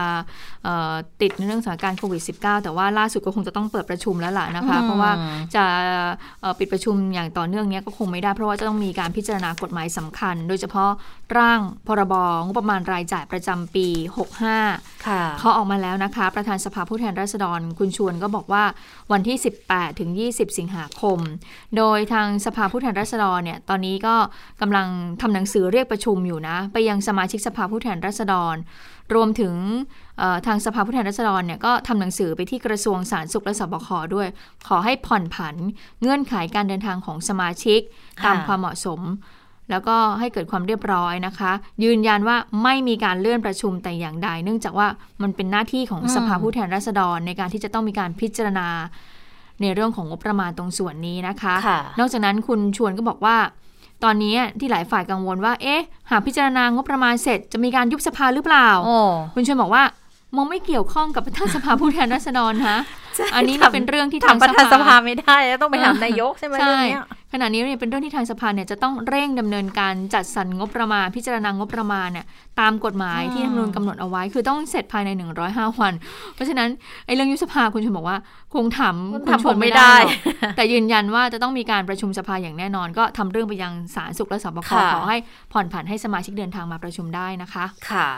[0.63, 5.11] เอ่อติดในเรื่องสถานการณ์โควิด -19 แต่ว่าล่าสุดก็คงจะต้องเปิดประชุมแล้วล่ะนะคะอืมเพราะว่า
[5.55, 5.63] จะ
[6.41, 10.91] เอ่อปิดประชุมอย่างต่อเนื่องเนี้ยก็คงไม่ได้ เพราะว่าจะต้องมีการพิจารณากฎหมายสำคัญ โดยเฉพาะ
[11.37, 12.13] ร่างพรบ
[12.45, 13.87] งบประมาณรายจ่ายประจำปี
[14.47, 18.63] 65ค่ะเขาออกมาแล้วนะคะ ประธานสภาผู้แทนราษฎรคุณชวนก็บอกว่า
[19.11, 19.37] วันที่
[19.67, 21.19] 18ถึง20 สิงหาคม
[21.77, 24.15] โดยทางสภาผู้แทนราษฎรเนี่ยตอนนี้ก็
[24.61, 24.87] กำลัง
[25.21, 28.55] ทำหนังสือเรียกประชุมอยู่นะ ไปยังสมาชิกสภาผู้แทนราษฎร
[29.15, 29.55] รวมถึง
[30.19, 34.27] เอ่อทางสภาผู้แทนราษฎรเนี่ยก็ทำหนังสือไปที่กระทรวงสาธารณสุขและสบคด้วย
[34.67, 35.55] ขอให้ผ่อนผัน
[36.01, 37.79] เงื่อนไขการเดินทางของสมาชิก
[38.19, 39.01] ค่ะตามความเหมาะสม
[39.71, 41.51] แล้วก็ให้เกิดความเรียบร้อยนะคะ
[41.83, 44.87] ยืนยันว่าไม่มีการเลื่อนประชุมแต่อย่างใด เนื่องจากว่า
[45.21, 48.67] มันเป็นหน้าที่ของอืมสภาผู้แทนราษฎรในการที่จะต้องมีการพิจารณา
[49.61, 53.37] ในเรื่องของงบประมาณตรงส่วนนี้นะคะค่ะนอกจากนั้นคุณชวนก็บอกว่า
[54.03, 58.97] ตอนนี้ที่หลายฝ่ายกังวลว่า เอ๊ะ หากพิจารณางบประมาณเสร็จจะมีการยุบสภาหรือเปล่าโอ้
[59.33, 59.83] คุณชวนบอกว่า
[60.35, 62.77] มองไม่เกี่ยวข้องกับประธานสภาผู้แทนราษฎรนะ
[63.35, 72.25] อันนี้ถามเนี่ยเป็นเรื่องที่ถาทามงประธานสสภาภาไม่ได้ต้องไปถามนายกใช่ไหมใช่เรื่องเนี้ยขณะนี้เนี่ยเป็นเรื่องที่ทางสภาเนี่ยจะต้องเร่งดำเนินการจัดสรรงบประมาณ พิจารณางบประมาณเนี่ย
[72.59, 75.09] ตามกฎหมายที่รัฐธรรมนูญกำหนดเอาไว้ คือต้องเสร็จภายใน
[75.45, 75.93] 105 วัน
[76.35, 76.69] เพราะฉะนั้น
[77.05, 78.17] ไอ้เรื่องยุบสภาคุณชวนบอกว่า
[78.53, 85.17] คงถามคุณถามชผวนมไม่ไม่ได้ได้หรอกแต่ยืนยันว่าจะต้องมีการประชุมสภาอย่างแน่นอน ก็ทำเรื่องไปยังสาธารณสุขและสบคค่ะขอให้
[85.53, 88.09] ผ่อนผันให้สมาชิกเดินทางมาประชุมได้นะคะ ค่ะ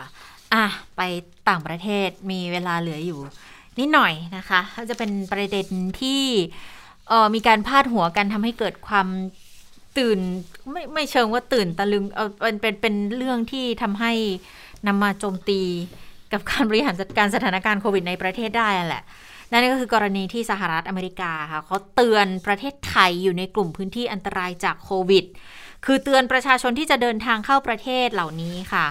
[0.52, 0.64] อะ
[0.96, 1.00] ไป
[1.48, 3.20] ต่างประเทศมีเวลาเหลืออยู่
[3.78, 5.66] นิดหน่อยนะคะก็จะเป็นประเด็น
[6.00, 6.22] ที่
[7.08, 9.08] เออมีการพาดหัวกันทำให้เกิดความ
[9.98, 10.18] ตื่น
[10.70, 14.12] ไม่ไม่เชิงว่าตื่นตะลึงเออเป็นเป็นเป็นเรื่องที่ทำให้
[14.86, 15.60] นำมาโจมตี
[16.32, 19.04] กับการบริหารจัดการสถานการณ์โควิดในประเทศได้แหละ
[19.50, 25.24] นั่นก็คือกรณีที่สหรัฐอเมริกาค่ะเขาเตือนประเทศไทยอยู่ในกลุ่มพื้นที่อันตรายจากโควิด
[25.84, 28.86] คือเตือนประชาชนที่จะเดินทางเข้าประเทศเหล่านี้ค่ะ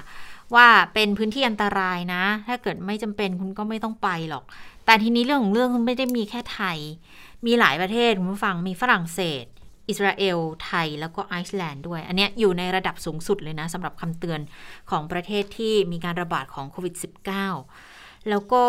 [0.55, 4.43] ว่าเป็นพื้นที่อันตรายนะ ถ้าเกิดไม่จำเป็นคุณก็ไม่ต้องไปหรอก
[4.85, 6.77] แต่ทีนี้เรื่องของเรื่องไม่ได้มีแค่ไทย
[7.45, 9.45] มีหลายประเทศคุณผู้ฟังมีฝรั่งเศส
[9.89, 14.39] อิสราเอล ไทยแล้วก็ไอซ์แลนด์ด้วย อันเนี้ยอยู่ในระดับสูงสุดเลยนะสำหรับคำเตือน
[14.89, 16.95] ของประเทศที่มีการระบาดของโควิด
[17.61, 18.63] -19 แล้วก็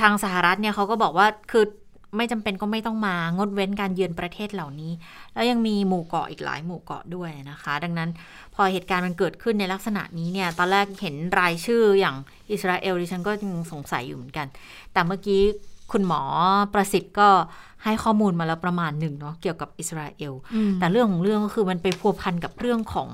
[0.00, 1.64] ทางสหรัฐเนี่ยเขาก็บอกว่าคือ
[2.16, 4.92] ไม่จำเป็นก็ไม่ต้องมางดเว้นการเยือนประเทศเหล่านี้
[5.34, 8.10] แล้วยังมีหมู่เกาะอีกหลายหมู่เกาะด้วยนะคะ ดังนั้น
[8.54, 12.16] พอเหตุการณ์มันเกิดขึ้นในลักษณะนี้เนี่ยตอนแรกเห็นรายชื่ออย่าง
[12.52, 14.46] อิสราเอลดิฉันก็ยังสงสัยอยู่เหมือนกัน
[14.92, 15.40] แต่เมื่อกี้
[15.92, 16.22] คุณหมอ
[16.74, 17.28] ประสิทธิ์ก็
[17.84, 20.32] ให้ข้อมูลมาแล้วประมาณหนึ่งเนาะเกี่ยวกับอิสราเอล
[20.78, 23.08] แต่เรื่องของเรื่องก็คือมันไปพัวพันกับเรื่องของ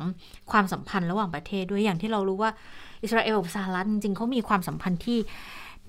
[0.51, 2.51] ความสัมพันธ์ระหว่างประเทศด้วยอย่างที่เรารู้ว่า
[3.03, 5.19] อิสราเอลกับสหรัฐจริงๆเขามีความสัมพันธ์ที่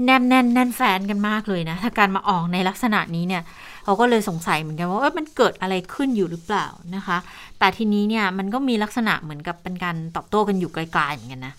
[0.03, 3.43] แน่นแน่นแน่นแฟนกันมากเลยนะ ถ้าการมาออกในลักษณะนี้เนี่ย
[3.83, 7.17] เขาก็เลยสงสัยเหมือนกันว่ามันเกิดอะไรขึ้นอยู่หรือเปล่านะคะ
[7.59, 11.53] แต่ทีนี้เนี่ยมันก็มีลักษณะเหมือนกับเป็นการตอบโต้กันอยู่ไกลๆเหมือนกันนะ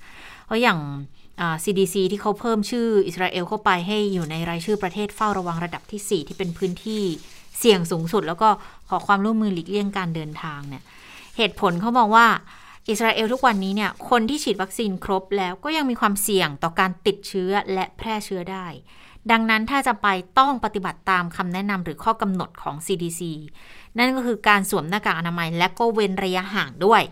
[0.47, 0.79] เพราะอย่าง
[1.65, 7.03] CDC ที่เขาเพิ่มชื่ออิสราเอลเข้าไปให้อยู่ในรายชื่อประเทศเฝ้าระวังระดับที่ 4 ที่เป็นพื้นที่
[7.59, 8.49] เสี่ยงสูงสุด แล้วก็
[8.89, 10.83] ขอความร่วมมือหลีกเลี่ยงการเดินทางเนี่ย
[11.37, 12.27] เหตุผลเขาบอกว่า
[12.89, 18.67] อิสราเอลทุกวันนี้เนี่ยคนที่ฉีดวัคซีนครบแล้วก็ยังมีความเสี่ยงต่อการติดเชื้อและแพร่เชื้อได้
[19.31, 20.09] ดังนั้นถ้าจะไป
[20.39, 23.23] ต้องปฏิบัติตามคำแนะนำหรือข้อกำหนดของ CDC
[23.99, 27.03] นั่นก็คือการสวมหน้ากากอนามัยและก็เว้นระยะห่างด้วย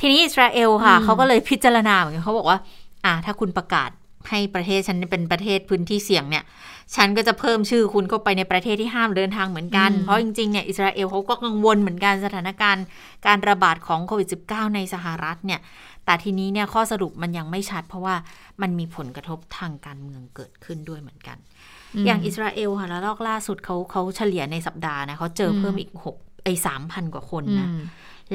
[0.00, 2.58] ทีนี้อิสราเอลค่ะเขาก็เลยพิจารณาเหมือนกันเขาบอกว่า
[3.04, 3.90] อ่าถ้าคุณประกาศ
[4.30, 6.44] ให้ประเทศฉันเป็นประเทศพื้นที่เสี่ยงเนี่ย
[6.96, 12.84] ฉันก็จะเพิ่มชื่อคุณเข้าไปในประเทศที่ห้ามเดินทางเหมือนกัน เพราะจริงๆเนี่ยอิสราเอลเขาก็กังวลเหมือนกันสถานการณ์
[13.26, 15.60] การระบาดของโควิด -19 ในสหรัฐเนี่ย
[16.04, 18.14] แต่ทีนี้เนี่ยข้อสรุปมันยังไม่ชัด เพราะว่า
[18.62, 21.36] มันมีผลกระทบทางการเมืองเกิดขึ้นด้วยเหมือนกัน
[22.06, 27.68] อย่างอิสราเอลค่ะแล้วลอกล่าสุดเขาเขาเฉลี่ยในสัปดาห์นะเขาเจอเพิ่มอีกหกไอ้สามพันกว่าคนนะ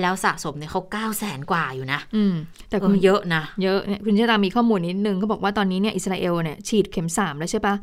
[0.01, 2.33] แล้วสะสมเนี่ยเขาเก้าแสนกว่าอยู่นะ อืม
[2.69, 7.75] แต่คุณเยอะนะ เยอะเนี่ยคุณชะตามีข้อมูลนิดนึงเขาบอกว่าตอนนี้เนี่ยอิสราเอลเนี่ยฉีดเข็มสามแล้วใช่ปะ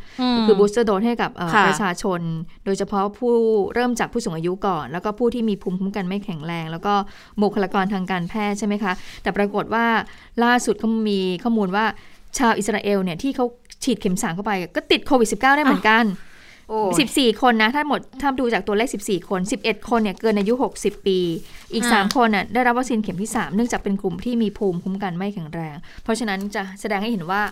[0.47, 1.31] คือบูสเตอร์โดสให้กับ
[1.67, 2.21] ประชาชน
[2.65, 3.35] โดยเฉพาะผู้
[3.75, 6.95] เริ่มจากผู้สูงอายุก่อน แล้วก็ผู้ที่มีภูมิคุ้มกันไม่แข็งแรง แล้วก็
[7.43, 8.93] บุคลากรทางการแพทย์ใช่ไหมคะ
[9.23, 9.87] แต่ปรากฏว่า
[10.45, 11.85] ล่าสุดก็มีข้อมูลว่า
[12.39, 13.47] ชาวอิสราเอลเนี่ยที่เขา
[13.85, 16.05] ฉีดเข็มสามเข้าไปก็ติดโควิด -19 ได้เหมือนกัน
[16.99, 21.19] สิบสี่คนนะ ถ้าหมดถ้าดูจากตัวเลขสิบสี่คนสิบเอ็ดคนเนี่ยเกินอายุหกสิบปี
[21.73, 27.43] อีกสามคนน่ะได้รับวัคซีนเข็มที่สามเนื่องจากเป็นกลุ่มที่มีภูมิคุ้มกันไม่แข็งแรง เพราะฉะนั้นจะแสดงให้เห็นว่า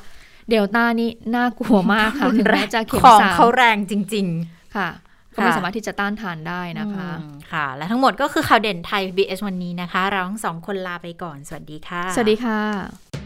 [0.50, 4.88] เดลต้านี่น่ากลัวมากค่ะถึงแม้จะเข็มสามเขาแรงจริง ๆ ค่ะ
[5.34, 7.08] ก็ไม่สามารถที่จะต้านทานได้นะคะ
[7.52, 13.25] ค่ะ และทั้งหมดก็คือข่าวเด่นไทย BS วันนี้นะคะ เราทั้งสองคนลาไปก่อน สวัสดีค่ะ สวัสดีค่ะ